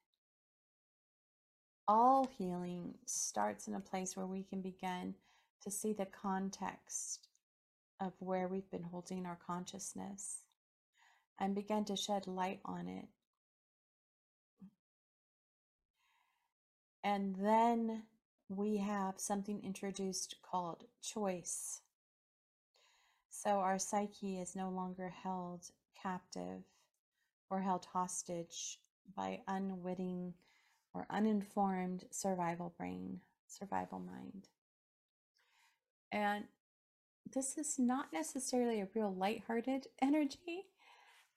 all 1.85 2.29
healing 2.37 2.93
starts 3.05 3.67
in 3.67 3.75
a 3.75 3.81
place 3.81 4.15
where 4.15 4.25
we 4.25 4.43
can 4.43 4.61
begin 4.61 5.15
to 5.63 5.69
see 5.69 5.91
the 5.91 6.05
context 6.05 7.27
of 7.99 8.13
where 8.19 8.47
we've 8.47 8.71
been 8.71 8.83
holding 8.83 9.25
our 9.25 9.37
consciousness 9.45 10.43
and 11.41 11.53
begin 11.53 11.83
to 11.83 11.97
shed 11.97 12.25
light 12.25 12.61
on 12.63 12.87
it. 12.87 13.09
And 17.03 17.35
then 17.35 18.03
we 18.49 18.77
have 18.77 19.15
something 19.19 19.61
introduced 19.63 20.35
called 20.41 20.85
choice. 21.01 21.81
So 23.29 23.59
our 23.59 23.77
psyche 23.77 24.39
is 24.39 24.55
no 24.55 24.69
longer 24.69 25.09
held 25.23 25.69
captive 26.01 26.63
or 27.49 27.61
held 27.61 27.85
hostage 27.85 28.79
by 29.15 29.41
unwitting 29.47 30.33
or 30.93 31.05
uninformed 31.09 32.05
survival 32.11 32.73
brain, 32.77 33.19
survival 33.47 33.99
mind. 33.99 34.47
And 36.11 36.45
this 37.33 37.57
is 37.57 37.77
not 37.77 38.13
necessarily 38.13 38.81
a 38.81 38.87
real 38.95 39.13
lighthearted 39.13 39.87
energy. 40.01 40.65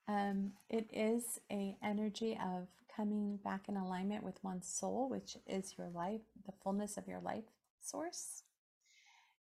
Um, 0.07 0.53
it 0.69 0.89
is 0.91 1.39
a 1.51 1.77
energy 1.83 2.37
of 2.41 2.67
coming 3.01 3.39
back 3.43 3.67
in 3.67 3.77
alignment 3.77 4.23
with 4.23 4.43
one's 4.43 4.67
soul, 4.67 5.09
which 5.09 5.35
is 5.47 5.73
your 5.75 5.89
life, 5.89 6.21
the 6.45 6.51
fullness 6.63 6.97
of 6.97 7.07
your 7.07 7.19
life 7.19 7.45
source. 7.81 8.43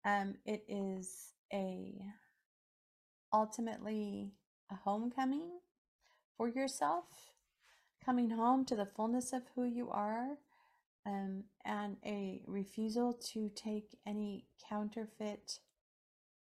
Um, 0.05 0.35
it 0.45 0.63
is 0.69 1.33
a 1.51 2.01
ultimately 3.33 4.31
a 4.71 4.75
homecoming 4.75 5.49
for 6.37 6.47
yourself, 6.47 7.03
coming 8.05 8.29
home 8.29 8.63
to 8.65 8.75
the 8.75 8.85
fullness 8.85 9.33
of 9.33 9.41
who 9.53 9.65
you 9.65 9.89
are, 9.89 10.37
um, 11.05 11.43
and 11.65 11.97
a 12.05 12.41
refusal 12.47 13.11
to 13.33 13.49
take 13.53 13.97
any 14.07 14.45
counterfeit 14.69 15.59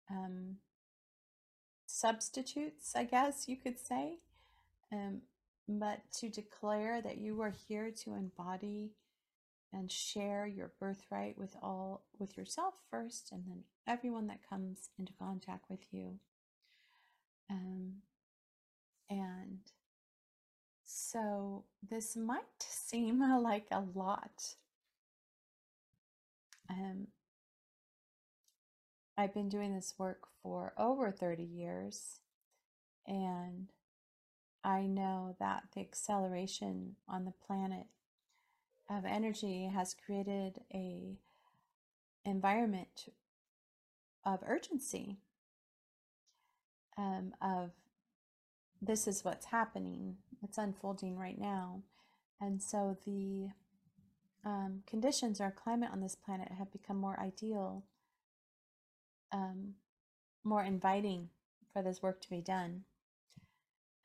um, 0.10 0.58
substitutes, 1.86 2.94
I 2.96 3.04
guess 3.04 3.50
you 3.50 3.58
could 3.58 3.80
say, 3.80 4.20
um, 4.94 5.24
but 5.68 6.00
to 6.20 6.30
declare 6.30 7.02
that 7.02 7.18
you 7.18 7.42
are 7.42 7.54
here 7.68 7.92
to 8.04 8.14
embody 8.14 8.92
and 9.74 9.92
share 9.92 10.46
your 10.46 10.72
birthright 10.80 11.38
with 11.38 11.56
all 11.62 12.06
with 12.20 12.38
yourself 12.38 12.76
first 12.90 13.32
and 13.32 13.44
then 13.48 13.64
everyone 13.88 14.28
that 14.28 14.48
comes 14.48 14.90
into 14.98 15.12
contact 15.20 15.66
with 15.70 15.82
you. 15.92 16.20
Um, 17.50 17.96
and 19.10 19.60
so 20.86 21.66
this 21.90 22.16
might 22.16 22.44
seem 22.60 23.20
like 23.42 23.68
a 23.72 23.84
lot. 23.94 24.56
Um, 26.70 27.08
i've 29.18 29.34
been 29.34 29.50
doing 29.50 29.74
this 29.74 29.94
work 30.00 30.24
for 30.42 30.74
over 30.78 31.12
30 31.12 31.44
years 31.44 32.20
and 33.08 33.70
i 34.66 34.82
know 34.82 35.36
that 35.40 35.64
the 35.74 35.82
acceleration 35.82 36.96
on 37.08 37.26
the 37.26 37.34
planet 37.46 37.88
of 38.90 39.06
energy 39.06 39.70
has 39.74 39.96
created 40.06 40.60
a 40.74 41.18
environment 42.26 43.14
of 44.26 44.40
urgency 44.46 45.18
um, 46.98 47.34
of 47.42 47.72
this 48.82 49.08
is 49.08 49.24
what's 49.24 49.48
happening 49.48 50.18
it's 50.46 50.60
unfolding 50.60 51.18
right 51.18 51.40
now. 51.40 51.82
And 52.40 52.62
so 52.62 52.98
the 53.06 53.50
um, 54.46 54.84
conditions 54.86 55.42
or 55.42 55.52
climate 55.52 55.90
on 55.92 56.02
this 56.02 56.16
planet 56.16 56.50
have 56.58 56.72
become 56.72 56.98
more 56.98 57.20
ideal 57.20 57.84
um, 59.32 59.74
more 60.44 60.64
inviting 60.64 61.30
for 61.74 61.82
this 61.82 62.02
work 62.02 62.22
to 62.22 62.30
be 62.30 62.42
done 62.42 62.84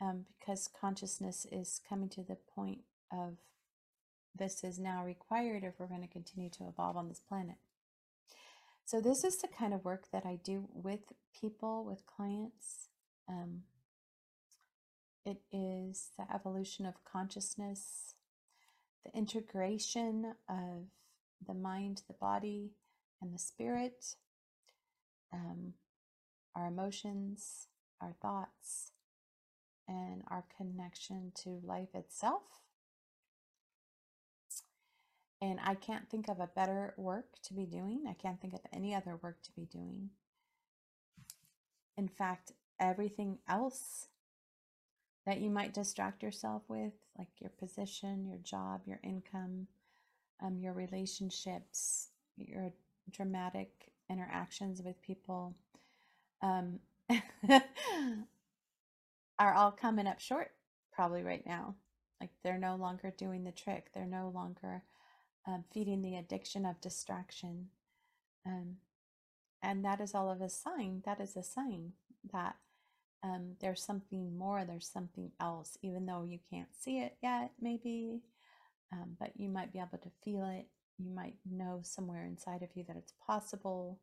um, 0.00 0.24
because 0.38 0.68
consciousness 0.80 1.46
is 1.50 1.80
coming 1.88 2.08
to 2.10 2.22
the 2.22 2.36
point 2.54 2.80
of 3.12 3.36
this 4.34 4.62
is 4.64 4.78
now 4.78 5.04
required 5.04 5.64
if 5.64 5.74
we're 5.78 5.86
going 5.86 6.02
to 6.02 6.08
continue 6.08 6.50
to 6.50 6.68
evolve 6.68 6.96
on 6.96 7.08
this 7.08 7.20
planet. 7.20 7.56
So, 8.84 9.00
this 9.00 9.24
is 9.24 9.38
the 9.38 9.48
kind 9.48 9.74
of 9.74 9.84
work 9.84 10.06
that 10.12 10.24
I 10.24 10.38
do 10.42 10.68
with 10.72 11.12
people, 11.38 11.84
with 11.84 12.06
clients. 12.06 12.88
Um, 13.28 13.62
it 15.24 15.42
is 15.52 16.08
the 16.18 16.32
evolution 16.34 16.86
of 16.86 17.04
consciousness, 17.04 18.14
the 19.04 19.16
integration 19.16 20.34
of 20.48 20.86
the 21.46 21.54
mind, 21.54 22.02
the 22.08 22.14
body, 22.14 22.72
and 23.20 23.34
the 23.34 23.38
spirit, 23.38 24.16
um, 25.32 25.74
our 26.56 26.66
emotions, 26.66 27.68
our 28.00 28.14
thoughts, 28.20 28.92
and 29.90 30.22
our 30.28 30.44
connection 30.56 31.32
to 31.34 31.60
life 31.66 31.94
itself 31.94 32.62
and 35.42 35.58
I 35.64 35.74
can't 35.74 36.08
think 36.08 36.28
of 36.28 36.38
a 36.38 36.50
better 36.54 36.92
work 36.96 37.40
to 37.44 37.54
be 37.54 37.64
doing. 37.64 38.04
I 38.08 38.12
can't 38.12 38.40
think 38.40 38.52
of 38.52 38.60
any 38.72 38.94
other 38.94 39.16
work 39.22 39.42
to 39.42 39.52
be 39.52 39.64
doing. 39.64 40.10
In 41.96 42.08
fact, 42.08 42.52
everything 42.78 43.38
else 43.48 44.08
that 45.26 45.40
you 45.40 45.50
might 45.50 45.72
distract 45.72 46.22
yourself 46.22 46.62
with, 46.68 46.92
like 47.18 47.28
your 47.38 47.50
position, 47.50 48.26
your 48.26 48.38
job, 48.38 48.82
your 48.86 49.00
income, 49.02 49.66
um, 50.42 50.58
your 50.58 50.72
relationships, 50.72 52.08
your 52.36 52.72
dramatic 53.10 53.92
interactions 54.10 54.82
with 54.82 55.00
people, 55.00 55.54
um, 56.42 56.80
are 59.40 59.54
all 59.54 59.72
coming 59.72 60.06
up 60.06 60.20
short 60.20 60.52
probably 60.92 61.24
right 61.24 61.44
now. 61.46 61.74
Like 62.20 62.30
they're 62.44 62.58
no 62.58 62.76
longer 62.76 63.12
doing 63.16 63.42
the 63.44 63.52
trick. 63.52 63.90
They're 63.94 64.06
no 64.06 64.30
longer 64.32 64.84
um, 65.46 65.64
feeding 65.72 66.02
the 66.02 66.16
addiction 66.16 66.66
of 66.66 66.80
distraction. 66.80 67.68
Um, 68.46 68.76
and 69.62 69.84
that 69.84 70.00
is 70.00 70.14
all 70.14 70.30
of 70.30 70.42
a 70.42 70.50
sign. 70.50 71.02
That 71.06 71.20
is 71.20 71.36
a 71.36 71.42
sign 71.42 71.92
that 72.32 72.56
um, 73.22 73.56
there's 73.60 73.82
something 73.82 74.36
more, 74.36 74.64
there's 74.64 74.88
something 74.88 75.30
else, 75.40 75.76
even 75.82 76.06
though 76.06 76.24
you 76.24 76.38
can't 76.50 76.68
see 76.78 76.98
it 76.98 77.16
yet, 77.22 77.52
maybe, 77.60 78.20
um, 78.92 79.16
but 79.18 79.32
you 79.36 79.48
might 79.48 79.72
be 79.72 79.78
able 79.78 79.98
to 80.02 80.10
feel 80.22 80.44
it. 80.44 80.66
You 80.98 81.10
might 81.10 81.36
know 81.50 81.80
somewhere 81.82 82.24
inside 82.24 82.62
of 82.62 82.70
you 82.74 82.84
that 82.88 82.96
it's 82.96 83.14
possible. 83.26 83.98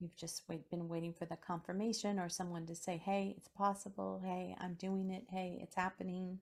You've 0.00 0.16
just 0.16 0.42
wait, 0.48 0.70
been 0.70 0.88
waiting 0.88 1.12
for 1.12 1.24
the 1.24 1.36
confirmation 1.36 2.18
or 2.18 2.28
someone 2.28 2.66
to 2.66 2.74
say, 2.74 2.96
hey, 2.96 3.34
it's 3.36 3.48
possible. 3.48 4.20
Hey, 4.24 4.54
I'm 4.60 4.74
doing 4.74 5.10
it. 5.10 5.24
Hey, 5.30 5.58
it's 5.60 5.74
happening. 5.74 6.38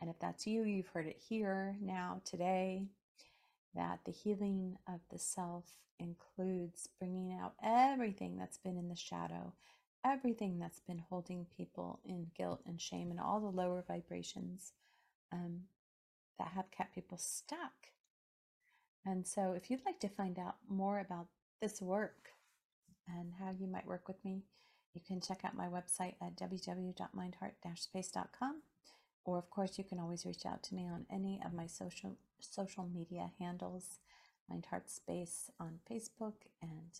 And 0.00 0.10
if 0.10 0.18
that's 0.18 0.46
you, 0.46 0.64
you've 0.64 0.88
heard 0.88 1.06
it 1.06 1.20
here 1.28 1.76
now, 1.80 2.20
today 2.24 2.84
that 3.74 4.00
the 4.04 4.12
healing 4.12 4.76
of 4.88 5.00
the 5.10 5.18
self 5.18 5.64
includes 5.98 6.88
bringing 6.98 7.38
out 7.38 7.54
everything 7.62 8.36
that's 8.36 8.58
been 8.58 8.76
in 8.76 8.88
the 8.88 8.96
shadow, 8.96 9.52
everything 10.04 10.58
that's 10.58 10.80
been 10.80 11.02
holding 11.08 11.46
people 11.56 12.00
in 12.04 12.26
guilt 12.36 12.60
and 12.66 12.80
shame, 12.80 13.10
and 13.10 13.20
all 13.20 13.40
the 13.40 13.46
lower 13.46 13.84
vibrations 13.86 14.72
um, 15.32 15.60
that 16.38 16.48
have 16.48 16.70
kept 16.70 16.94
people 16.94 17.18
stuck. 17.18 17.72
And 19.06 19.26
so, 19.26 19.52
if 19.52 19.70
you'd 19.70 19.84
like 19.86 20.00
to 20.00 20.08
find 20.08 20.38
out 20.38 20.56
more 20.68 20.98
about 21.00 21.26
this 21.60 21.80
work 21.80 22.30
and 23.18 23.32
how 23.38 23.50
you 23.50 23.66
might 23.66 23.86
work 23.86 24.08
with 24.08 24.24
me, 24.24 24.44
you 24.94 25.00
can 25.06 25.20
check 25.20 25.44
out 25.44 25.56
my 25.56 25.66
website 25.66 26.14
at 26.20 26.36
www.mindheart-space.com. 26.36 28.62
Or, 29.24 29.38
of 29.38 29.50
course, 29.50 29.78
you 29.78 29.84
can 29.84 29.98
always 29.98 30.24
reach 30.26 30.46
out 30.46 30.62
to 30.64 30.74
me 30.74 30.88
on 30.88 31.06
any 31.10 31.40
of 31.44 31.52
my 31.52 31.66
social 31.66 32.16
social 32.40 32.84
media 32.84 33.30
handles 33.38 33.98
Mind 34.48 34.66
Heart 34.70 34.90
Space 34.90 35.50
on 35.60 35.80
Facebook 35.90 36.34
and 36.62 36.98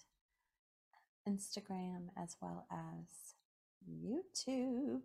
Instagram, 1.28 2.08
as 2.16 2.36
well 2.40 2.66
as 2.70 3.34
YouTube. 3.88 5.02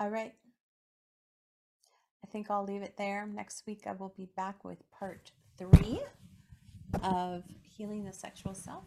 All 0.00 0.10
right. 0.10 0.34
I 2.24 2.28
think 2.28 2.50
I'll 2.50 2.64
leave 2.64 2.82
it 2.82 2.96
there. 2.96 3.26
Next 3.26 3.66
week, 3.66 3.82
I 3.86 3.92
will 3.92 4.14
be 4.16 4.26
back 4.36 4.64
with 4.64 4.78
part 4.90 5.30
three 5.58 6.00
of 7.02 7.44
Healing 7.62 8.04
the 8.04 8.12
Sexual 8.12 8.54
Self, 8.54 8.84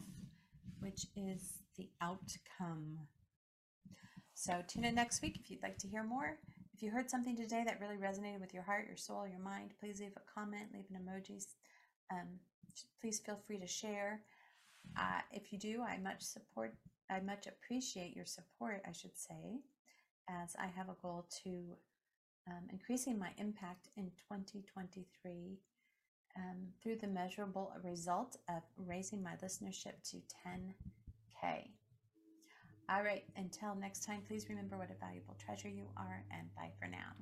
which 0.86 1.08
is 1.16 1.64
the 1.78 1.90
outcome. 2.00 3.00
So, 4.36 4.62
tune 4.68 4.86
in 4.86 4.94
next 4.94 5.24
week 5.24 5.40
if 5.42 5.50
you'd 5.50 5.64
like 5.64 5.80
to 5.80 5.88
hear 5.88 6.04
more. 6.04 6.38
If 6.76 6.84
you 6.84 6.92
heard 6.92 7.10
something 7.10 7.36
today 7.36 7.64
that 7.66 7.80
really 7.82 7.96
resonated 7.96 8.40
with 8.40 8.54
your 8.54 8.62
heart, 8.62 8.86
your 8.88 8.98
soul, 8.98 9.26
your 9.28 9.40
mind, 9.40 9.72
please 9.80 10.00
leave 10.00 10.16
a 10.16 10.40
comment, 10.40 10.68
leave 10.74 10.86
an 10.94 11.02
emoji. 11.02 11.44
Um, 12.12 12.28
please 13.02 13.20
feel 13.20 13.40
free 13.48 13.58
to 13.60 13.68
share. 13.68 14.22
Uh, 14.96 15.22
if 15.32 15.52
you 15.52 15.58
do, 15.58 15.82
I 15.82 15.98
much 15.98 16.22
support, 16.22 16.76
I 17.10 17.20
much 17.22 17.48
appreciate 17.48 18.16
your 18.16 18.26
support, 18.26 18.84
I 18.88 18.92
should 18.92 19.18
say, 19.18 19.62
as 20.30 20.56
I 20.60 20.68
have 20.68 20.90
a 20.90 21.02
goal 21.02 21.26
to 21.44 21.78
um, 22.48 22.68
increasing 22.72 23.18
my 23.18 23.30
impact 23.40 23.88
in 23.98 24.12
2023 24.30 25.58
um, 26.36 26.68
through 26.82 26.98
the 26.98 27.08
measurable 27.08 27.72
result 27.84 28.38
of 28.50 28.62
raising 28.78 29.24
my 29.24 29.34
listenership 29.44 29.94
to 30.12 30.18
10K. 30.48 31.70
All 32.90 33.04
right, 33.04 33.24
until 33.36 33.74
next 33.76 34.06
time, 34.06 34.22
please 34.28 34.48
remember 34.50 34.78
what 34.78 34.92
a 34.92 35.06
valuable 35.06 35.36
treasure 35.44 35.70
you 35.70 35.88
are, 35.98 36.24
and 36.32 36.54
bye 36.56 36.72
for 36.80 36.88
now. 36.88 37.14